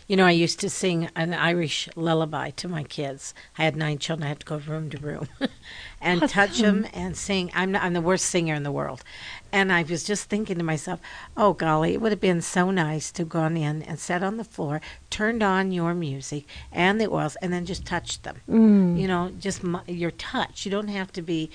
You 0.08 0.17
know, 0.17 0.25
I 0.25 0.32
used 0.32 0.60
to 0.60 0.69
sing 0.69 1.10
an 1.15 1.34
Irish 1.34 1.88
lullaby 1.95 2.49
to 2.52 2.67
my 2.67 2.84
kids. 2.84 3.34
I 3.58 3.63
had 3.63 3.78
nine 3.78 3.97
children. 3.97 4.25
I 4.25 4.30
had 4.30 4.41
to 4.41 4.45
go 4.45 4.58
room 4.58 4.89
to 4.89 4.97
room 4.97 5.30
and 6.02 6.28
touch 6.28 6.60
them 6.60 6.86
and 6.93 7.15
sing. 7.15 7.49
I'm 7.54 7.71
not, 7.71 7.84
I'm 7.84 7.93
the 7.93 8.02
worst 8.02 8.25
singer 8.25 8.56
in 8.56 8.63
the 8.63 8.71
world, 8.71 9.04
and 9.52 9.71
I 9.71 9.84
was 9.84 10.04
just 10.04 10.30
thinking 10.30 10.58
to 10.58 10.63
myself, 10.63 10.99
"Oh 11.38 11.54
golly, 11.54 11.93
it 11.93 12.02
would 12.02 12.12
have 12.12 12.19
been 12.19 12.41
so 12.41 12.71
nice 12.71 13.12
to 13.13 13.21
have 13.21 13.30
gone 13.30 13.56
in 13.56 13.84
and 13.84 13.99
sat 13.99 14.23
on 14.23 14.38
the 14.38 14.43
floor, 14.43 14.82
turned 15.10 15.43
on 15.43 15.71
your 15.71 15.93
music 15.93 16.45
and 16.71 16.99
the 16.99 17.10
oils, 17.10 17.38
and 17.38 17.54
then 17.54 17.65
just 17.65 17.86
touched 17.86 18.23
them. 18.23 18.38
Mm. 18.49 18.99
You 18.99 19.08
know, 19.08 19.32
just 19.39 19.62
your 19.88 20.12
touch. 20.12 20.65
You 20.65 20.71
don't 20.71 20.89
have 20.89 21.13
to 21.13 21.21
be 21.21 21.49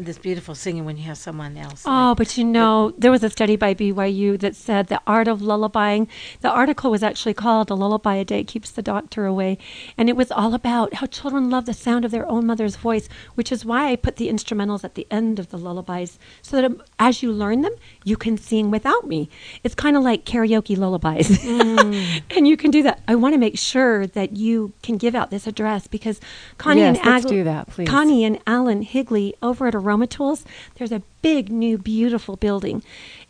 this 0.00 0.18
beautiful 0.18 0.54
singing 0.54 0.84
when 0.84 0.96
you 0.96 1.04
have 1.04 1.16
someone 1.18 1.56
else. 1.56 1.82
Oh, 1.86 2.08
like- 2.08 2.16
but 2.18 2.36
you 2.36 2.44
know, 2.44 2.92
there 2.98 3.10
was 3.10 3.22
a 3.24 3.30
study 3.30 3.56
by 3.56 3.72
BYU 3.74 4.38
that 4.40 4.54
said 4.54 4.88
the 4.88 5.00
art 5.06 5.28
of 5.28 5.40
lullabying. 5.40 6.06
The 6.40 6.50
article 6.50 6.90
was 6.90 7.02
actually 7.02 7.34
called 7.34 7.70
"A 7.70 7.74
Lullaby 7.74 8.16
a 8.16 8.24
Day 8.24 8.44
Keeps 8.44 8.70
the 8.70 8.82
Doctor 8.82 9.24
Away," 9.26 9.58
and 9.96 10.08
it 10.08 10.16
was 10.16 10.30
all 10.30 10.52
about 10.54 10.94
how 10.94 11.06
children 11.06 11.48
love 11.50 11.64
the 11.66 11.72
sound 11.74 12.04
of 12.04 12.10
their 12.10 12.28
own 12.28 12.46
mother's 12.46 12.76
voice, 12.76 13.08
which 13.36 13.50
is 13.50 13.64
why 13.64 13.88
I 13.90 13.96
put 13.96 14.16
the 14.16 14.28
instrumentals 14.28 14.84
at 14.84 14.94
the 14.96 15.06
end 15.10 15.38
of 15.38 15.50
the 15.50 15.56
lullabies, 15.58 16.18
so 16.42 16.56
that 16.56 16.64
um, 16.64 16.82
as 16.98 17.22
you 17.22 17.32
learn 17.32 17.62
them, 17.62 17.72
you 18.04 18.16
can 18.16 18.36
sing 18.36 18.70
without 18.70 19.06
me. 19.06 19.28
It's 19.64 19.74
kind 19.74 19.96
of 19.96 20.02
like 20.02 20.24
karaoke 20.24 20.76
lullabies, 20.76 21.28
Mm. 21.38 22.22
and 22.36 22.46
you 22.48 22.56
can 22.56 22.70
do 22.70 22.82
that. 22.82 23.00
I 23.08 23.14
want 23.14 23.34
to 23.34 23.38
make 23.38 23.56
sure 23.58 24.06
that 24.08 24.36
you 24.36 24.72
can 24.82 24.96
give 24.98 25.14
out 25.14 25.30
this 25.30 25.46
address 25.46 25.86
because 25.86 26.20
Connie 26.58 26.80
Yes, 26.80 26.98
and 26.98 27.08
Ag- 27.08 27.26
do 27.26 27.44
that, 27.44 27.68
please. 27.68 27.88
Connie 27.88 28.24
and 28.24 28.38
Alan 28.46 28.82
Higley 28.82 29.34
over 29.42 29.66
at 29.68 29.74
Aroma 29.76 30.06
Tools. 30.06 30.44
There's 30.74 30.92
a 30.92 31.02
big 31.22 31.50
new 31.50 31.78
beautiful 31.78 32.36
building 32.36 32.82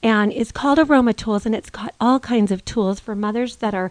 and 0.02 0.32
it's 0.32 0.52
called 0.52 0.78
Aroma 0.78 1.12
Tools 1.12 1.46
and 1.46 1.54
it's 1.54 1.70
got 1.70 1.94
all 2.00 2.20
kinds 2.20 2.52
of 2.52 2.64
tools 2.64 3.00
for 3.00 3.14
mothers 3.14 3.56
that 3.56 3.74
are 3.74 3.90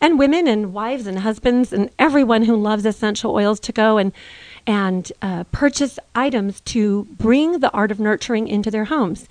and 0.00 0.18
women 0.18 0.46
and 0.46 0.72
wives 0.72 1.06
and 1.06 1.20
husbands 1.20 1.72
and 1.72 1.90
everyone 1.98 2.42
who 2.42 2.56
loves 2.56 2.84
essential 2.84 3.32
oils 3.32 3.58
to 3.60 3.72
go 3.72 3.98
and 3.98 4.12
and 4.66 5.12
uh, 5.22 5.44
purchase 5.52 5.98
items 6.14 6.60
to 6.62 7.04
bring 7.04 7.60
the 7.60 7.70
art 7.70 7.90
of 7.90 8.00
nurturing 8.00 8.48
into 8.48 8.70
their 8.70 8.86
homes. 8.86 9.28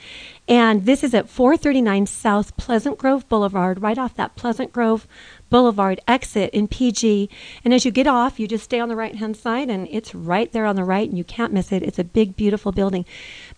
And 0.48 0.86
this 0.86 1.04
is 1.04 1.14
at 1.14 1.28
439 1.28 2.06
South 2.06 2.56
Pleasant 2.56 2.98
Grove 2.98 3.28
Boulevard, 3.28 3.82
right 3.82 3.98
off 3.98 4.16
that 4.16 4.36
Pleasant 4.36 4.72
Grove 4.72 5.08
Boulevard 5.50 6.00
exit 6.08 6.50
in 6.54 6.68
PG. 6.68 7.30
And 7.64 7.74
as 7.74 7.86
you 7.86 7.92
get 7.92 8.08
off, 8.08 8.40
you 8.40 8.48
just 8.48 8.64
stay 8.64 8.80
on 8.80 8.90
the 8.90 8.96
right 8.96 9.16
hand 9.16 9.38
side, 9.38 9.70
and 9.70 9.88
it's 9.92 10.14
right 10.16 10.52
there 10.52 10.66
on 10.66 10.76
the 10.76 10.84
right, 10.84 11.08
and 11.08 11.18
you 11.18 11.24
can't 11.24 11.54
miss 11.54 11.72
it. 11.72 11.84
It's 11.84 12.00
a 12.00 12.04
big, 12.04 12.36
beautiful 12.36 12.72
building. 12.72 13.06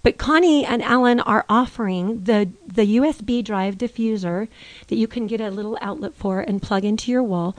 But 0.04 0.17
Connie 0.17 0.65
and 0.65 0.84
Alan 0.84 1.19
are 1.21 1.45
offering 1.50 2.23
the, 2.26 2.50
the 2.67 2.97
USB 2.97 3.43
drive 3.43 3.78
diffuser 3.78 4.47
that 4.88 4.95
you 4.95 5.08
can 5.08 5.28
get 5.28 5.41
a 5.41 5.50
little 5.50 5.78
outlet 5.82 6.13
for 6.13 6.41
and 6.41 6.62
plug 6.62 6.84
into 6.86 7.12
your 7.12 7.23
wall, 7.23 7.56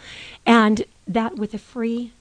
and 0.46 0.84
that 1.06 1.36
with 1.36 1.54
a 1.54 1.58
free 1.58 2.12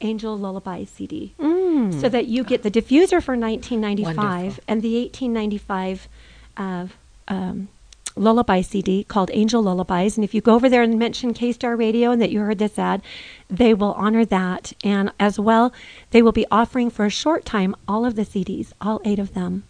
Angel 0.00 0.36
Lullaby 0.36 0.84
CD 0.84 1.32
Mm. 1.38 1.98
so 2.00 2.08
that 2.08 2.26
you 2.26 2.42
get 2.44 2.62
the 2.62 2.70
diffuser 2.70 3.22
for 3.22 3.36
1995 3.36 4.16
Wonderful. 4.16 4.64
and 4.68 4.82
the 4.82 4.96
1895 5.04 6.08
uh, 6.56 6.86
um, 7.28 7.68
lullaby 8.16 8.60
CD 8.60 9.04
called 9.04 9.30
Angel 9.32 9.62
Lullabies. 9.62 10.16
And 10.16 10.24
if 10.24 10.34
you 10.34 10.40
go 10.40 10.54
over 10.54 10.68
there 10.68 10.82
and 10.82 10.98
mention 10.98 11.34
K 11.34 11.52
Star 11.52 11.76
Radio 11.76 12.10
and 12.10 12.22
that 12.22 12.30
you 12.30 12.40
heard 12.40 12.58
this 12.58 12.78
ad, 12.78 13.02
they 13.48 13.74
will 13.74 13.92
honor 13.94 14.24
that. 14.24 14.72
And 14.84 15.10
as 15.18 15.38
well, 15.38 15.72
they 16.10 16.22
will 16.22 16.32
be 16.32 16.46
offering 16.50 16.90
for 16.90 17.04
a 17.04 17.10
short 17.10 17.44
time 17.44 17.74
all 17.88 18.04
of 18.04 18.14
the 18.16 18.22
CDs, 18.24 18.72
all 18.80 19.00
eight 19.04 19.18
of 19.18 19.34
them, 19.34 19.64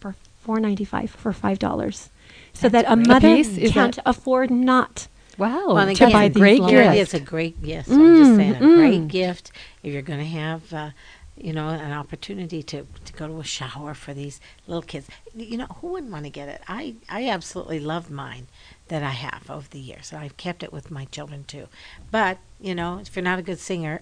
for 0.00 0.14
four 0.40 0.60
ninety 0.60 0.84
five 0.84 1.10
for 1.10 1.32
five 1.32 1.58
dollars, 1.58 2.10
so 2.52 2.68
that 2.68 2.84
a 2.88 2.96
mother 2.96 3.34
piece? 3.36 3.56
Can't 3.72 3.96
that- 3.96 4.02
afford 4.06 4.50
not. 4.50 5.08
Wow. 5.36 5.66
Well, 5.74 5.78
and 5.78 5.96
to 5.96 6.10
buy 6.10 6.28
these 6.28 6.36
great 6.36 6.60
little- 6.60 6.68
Here 6.68 6.84
gift. 6.84 6.96
it 6.96 7.00
is 7.00 7.14
a 7.14 7.20
great 7.24 7.56
yes. 7.60 7.88
I'm 7.90 8.16
just 8.16 8.36
saying 8.36 8.54
a 8.54 8.58
Mm, 8.60 8.76
great 8.76 9.00
mm. 9.00 9.08
gift 9.08 9.50
if 9.82 9.92
you're 9.92 10.00
going 10.00 10.20
to 10.20 10.24
have, 10.26 10.72
uh, 10.72 10.90
you 11.36 11.52
know, 11.52 11.68
an 11.68 11.92
opportunity 11.92 12.62
to, 12.62 12.86
to 13.04 13.12
go 13.12 13.26
to 13.26 13.40
a 13.40 13.44
shower 13.44 13.92
for 13.94 14.14
these 14.14 14.40
little 14.66 14.82
kids. 14.82 15.08
You 15.34 15.56
know, 15.58 15.66
who 15.80 15.88
wouldn't 15.88 16.12
want 16.12 16.24
to 16.24 16.30
get 16.30 16.48
it? 16.48 16.60
I 16.68 16.94
I 17.08 17.28
absolutely 17.28 17.80
love 17.80 18.10
mine 18.10 18.46
that 18.88 19.02
I 19.02 19.10
have 19.10 19.50
over 19.50 19.66
the 19.68 19.78
years. 19.80 20.12
I've 20.12 20.36
kept 20.36 20.62
it 20.62 20.72
with 20.72 20.90
my 20.90 21.06
children 21.06 21.44
too. 21.44 21.66
But 22.10 22.38
you 22.60 22.74
know, 22.74 22.98
if 22.98 23.16
you're 23.16 23.22
not 23.24 23.38
a 23.38 23.42
good 23.42 23.58
singer, 23.58 23.98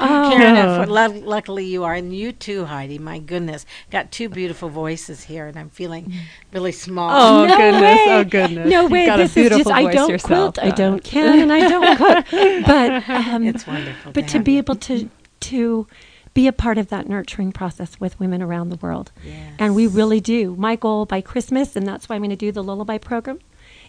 Oh. 0.00 0.32
Karen, 0.36 0.82
if- 0.82 0.88
lu- 0.88 1.20
luckily 1.26 1.64
you 1.64 1.82
are, 1.84 1.94
and 1.94 2.14
you 2.14 2.30
too, 2.32 2.66
Heidi. 2.66 2.98
My 2.98 3.18
goodness, 3.18 3.66
got 3.90 4.12
two 4.12 4.28
beautiful 4.28 4.68
voices 4.68 5.24
here, 5.24 5.46
and 5.48 5.58
I'm 5.58 5.70
feeling 5.70 6.12
really 6.52 6.70
small. 6.72 7.10
Oh 7.10 7.46
No 7.46 7.56
goodness! 7.56 7.82
way. 7.82 8.04
Oh 8.08 8.24
goodness! 8.24 8.70
No 8.70 8.82
You've 8.82 8.90
way. 8.92 9.06
got 9.06 9.18
a 9.18 9.22
This 9.24 9.36
is 9.36 9.48
just 9.48 9.50
beautiful 9.64 9.72
I 9.72 9.82
voice 9.82 9.94
don't 9.94 10.10
yourself, 10.10 10.54
quilt, 10.54 10.58
I 10.60 10.70
don't 10.70 11.02
can, 11.12 11.38
and 11.40 11.52
I 11.52 11.60
don't 11.68 11.96
cook. 11.96 12.26
But 12.66 13.08
um, 13.10 13.42
it's 13.44 13.66
wonderful. 13.66 14.12
but 14.12 14.28
to 14.28 14.34
have 14.38 14.44
be 14.44 14.58
able 14.58 14.76
to 14.76 15.10
to 15.40 15.86
be 16.34 16.46
a 16.46 16.52
part 16.52 16.78
of 16.78 16.88
that 16.88 17.08
nurturing 17.08 17.52
process 17.52 17.98
with 18.00 18.18
women 18.20 18.42
around 18.42 18.70
the 18.70 18.76
world. 18.76 19.12
Yes. 19.24 19.54
And 19.58 19.74
we 19.74 19.86
really 19.86 20.20
do. 20.20 20.54
My 20.56 20.76
goal 20.76 21.06
by 21.06 21.20
Christmas, 21.20 21.76
and 21.76 21.86
that's 21.86 22.08
why 22.08 22.16
I'm 22.16 22.22
going 22.22 22.30
to 22.30 22.36
do 22.36 22.52
the 22.52 22.62
lullaby 22.62 22.98
program, 22.98 23.38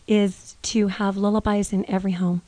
is 0.07 0.57
to 0.63 0.87
have 0.87 1.17
lullabies 1.17 1.71
in 1.71 1.89
every 1.89 2.13
home. 2.13 2.41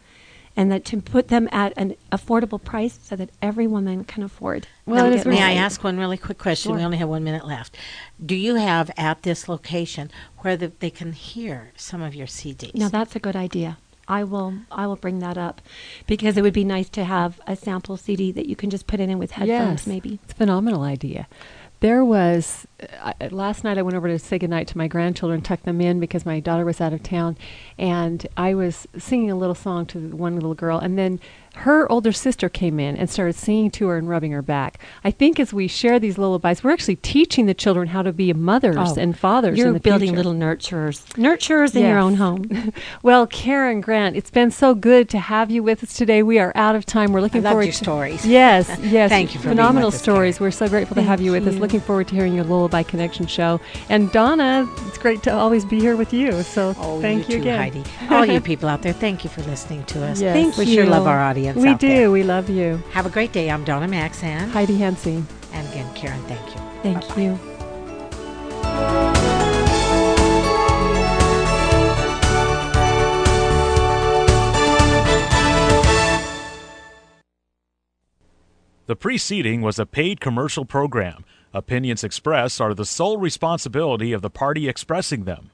And 0.53 0.69
that 0.69 0.83
to 0.85 1.01
put 1.01 1.29
them 1.29 1.47
at 1.53 1.71
an 1.77 1.95
affordable 2.11 2.61
price 2.61 2.99
so 3.01 3.15
that 3.15 3.29
every 3.41 3.67
woman 3.67 4.03
can 4.03 4.21
afford. 4.21 4.67
Well, 4.85 5.05
them 5.05 5.13
it 5.13 5.15
is 5.15 5.23
to 5.23 5.29
May 5.29 5.37
get 5.37 5.45
I 5.45 5.53
ask 5.53 5.81
one 5.81 5.97
really 5.97 6.17
quick 6.17 6.39
question? 6.39 6.75
We 6.75 6.83
only 6.83 6.97
have 6.97 7.07
one 7.07 7.23
minute 7.23 7.47
left. 7.47 7.77
Do 8.23 8.35
you 8.35 8.55
have 8.55 8.91
at 8.97 9.23
this 9.23 9.47
location 9.47 10.11
where 10.39 10.57
the, 10.57 10.73
they 10.79 10.89
can 10.89 11.13
hear 11.13 11.71
some 11.77 12.01
of 12.01 12.13
your 12.13 12.27
CDs? 12.27 12.75
Now 12.75 12.89
that's 12.89 13.15
a 13.15 13.19
good 13.19 13.37
idea. 13.37 13.77
I 14.07 14.23
will 14.23 14.53
I 14.71 14.87
will 14.87 14.95
bring 14.95 15.19
that 15.19 15.37
up 15.37 15.61
because 16.07 16.37
it 16.37 16.41
would 16.41 16.53
be 16.53 16.63
nice 16.63 16.89
to 16.89 17.03
have 17.03 17.39
a 17.47 17.55
sample 17.55 17.97
CD 17.97 18.31
that 18.31 18.47
you 18.47 18.55
can 18.55 18.69
just 18.69 18.87
put 18.87 18.99
it 18.99 19.09
in 19.09 19.19
with 19.19 19.31
headphones 19.31 19.81
Yes, 19.81 19.87
maybe. 19.87 20.19
It's 20.23 20.33
a 20.33 20.35
phenomenal 20.35 20.83
idea. 20.83 21.27
There 21.81 22.05
was 22.05 22.67
uh, 23.01 23.13
last 23.31 23.63
night. 23.63 23.79
I 23.79 23.81
went 23.81 23.97
over 23.97 24.07
to 24.07 24.19
say 24.19 24.37
goodnight 24.37 24.67
to 24.67 24.77
my 24.77 24.87
grandchildren, 24.87 25.41
tuck 25.41 25.63
them 25.63 25.81
in 25.81 25.99
because 25.99 26.27
my 26.27 26.39
daughter 26.39 26.63
was 26.63 26.79
out 26.79 26.93
of 26.93 27.01
town, 27.01 27.37
and 27.79 28.27
I 28.37 28.53
was 28.53 28.87
singing 28.99 29.31
a 29.31 29.35
little 29.35 29.55
song 29.55 29.87
to 29.87 29.99
one 30.15 30.35
little 30.35 30.53
girl, 30.53 30.77
and 30.77 30.95
then 30.95 31.19
her 31.55 31.91
older 31.91 32.11
sister 32.11 32.49
came 32.49 32.79
in 32.79 32.95
and 32.95 33.09
started 33.09 33.33
singing 33.33 33.69
to 33.71 33.87
her 33.87 33.97
and 33.97 34.07
rubbing 34.07 34.31
her 34.31 34.41
back. 34.41 34.79
I 35.03 35.11
think 35.11 35.39
as 35.39 35.53
we 35.53 35.67
share 35.67 35.99
these 35.99 36.17
lullabies, 36.17 36.63
we're 36.63 36.71
actually 36.71 36.95
teaching 36.95 37.45
the 37.45 37.53
children 37.53 37.89
how 37.89 38.01
to 38.03 38.13
be 38.13 38.31
mothers 38.33 38.77
Oh, 38.79 38.95
and 38.97 39.17
fathers. 39.17 39.57
You're 39.57 39.67
in 39.67 39.73
the 39.73 39.79
building 39.79 40.09
future. 40.09 40.17
little 40.17 40.33
nurturers. 40.33 41.03
Nurturers 41.15 41.75
in 41.75 41.83
your 41.85 41.97
own 41.97 42.15
home. 42.15 42.71
well, 43.03 43.27
Karen 43.27 43.81
Grant, 43.81 44.15
it's 44.15 44.31
been 44.31 44.49
so 44.49 44.73
good 44.73 45.09
to 45.09 45.19
have 45.19 45.51
you 45.51 45.61
with 45.61 45.83
us 45.83 45.93
today. 45.93 46.23
We 46.23 46.39
are 46.39 46.53
out 46.55 46.75
of 46.75 46.85
time. 46.85 47.11
We're 47.11 47.21
looking 47.21 47.41
I 47.41 47.49
loved 47.49 47.51
forward 47.53 47.63
your 47.65 47.73
to 47.73 47.77
stories. 47.77 48.25
Yes, 48.31 48.69
yes. 48.81 49.09
Thank 49.09 49.33
you 49.33 49.39
for 49.41 49.47
being 49.47 49.57
phenomenal 49.57 49.89
with 49.89 49.95
us, 49.95 50.01
stories. 50.01 50.39
We're 50.39 50.51
so 50.51 50.69
grateful 50.69 50.95
to 50.95 51.01
have 51.01 51.19
you 51.19 51.31
with 51.33 51.47
us. 51.47 51.55
Looking 51.55 51.81
forward 51.81 52.07
to 52.07 52.15
hearing 52.15 52.33
your 52.33 52.45
Lullaby 52.45 52.83
Connection 52.83 53.27
show. 53.27 53.59
And 53.89 54.09
Donna, 54.11 54.67
it's 54.87 54.97
great 54.97 55.21
to 55.23 55.33
always 55.33 55.65
be 55.65 55.79
here 55.79 55.97
with 55.97 56.13
you. 56.13 56.43
So 56.43 56.73
Oh, 56.77 57.01
thank 57.01 57.27
you, 57.27 57.35
you, 57.37 57.43
too, 57.43 57.49
again. 57.49 57.57
Heidi. 57.59 57.83
All 58.09 58.25
you 58.25 58.39
people 58.39 58.69
out 58.69 58.83
there, 58.83 58.93
thank 58.93 59.23
you 59.25 59.29
for 59.29 59.41
listening 59.43 59.83
to 59.85 60.03
us. 60.05 60.21
Yes. 60.21 60.33
Thank 60.33 60.55
we 60.57 60.65
you. 60.65 60.75
sure 60.75 60.85
love 60.85 61.07
our 61.07 61.19
audience. 61.19 61.40
We 61.49 61.69
out 61.69 61.79
do. 61.79 61.87
there. 61.87 62.11
We 62.11 62.23
love 62.23 62.49
you, 62.49 62.81
Have 62.91 63.05
a 63.05 63.09
great 63.09 63.31
day. 63.31 63.49
I'm 63.49 63.63
Donna 63.63 63.87
Maxan. 63.87 64.49
Heidi 64.49 64.77
Hansing. 64.77 65.23
And 65.53 65.67
again, 65.69 65.93
Karen, 65.95 66.21
thank 66.23 66.45
you. 66.55 66.61
Thank 66.83 67.07
Bye-bye. 67.09 67.21
you. 67.21 67.39
The 78.87 78.95
preceding 78.97 79.61
was 79.61 79.79
a 79.79 79.85
paid 79.85 80.19
commercial 80.19 80.65
program. 80.65 81.23
Opinions 81.53 82.03
expressed 82.03 82.59
are 82.59 82.73
the 82.73 82.83
sole 82.85 83.17
responsibility 83.17 84.11
of 84.11 84.21
the 84.21 84.29
party 84.29 84.67
expressing 84.67 85.23
them. 85.23 85.51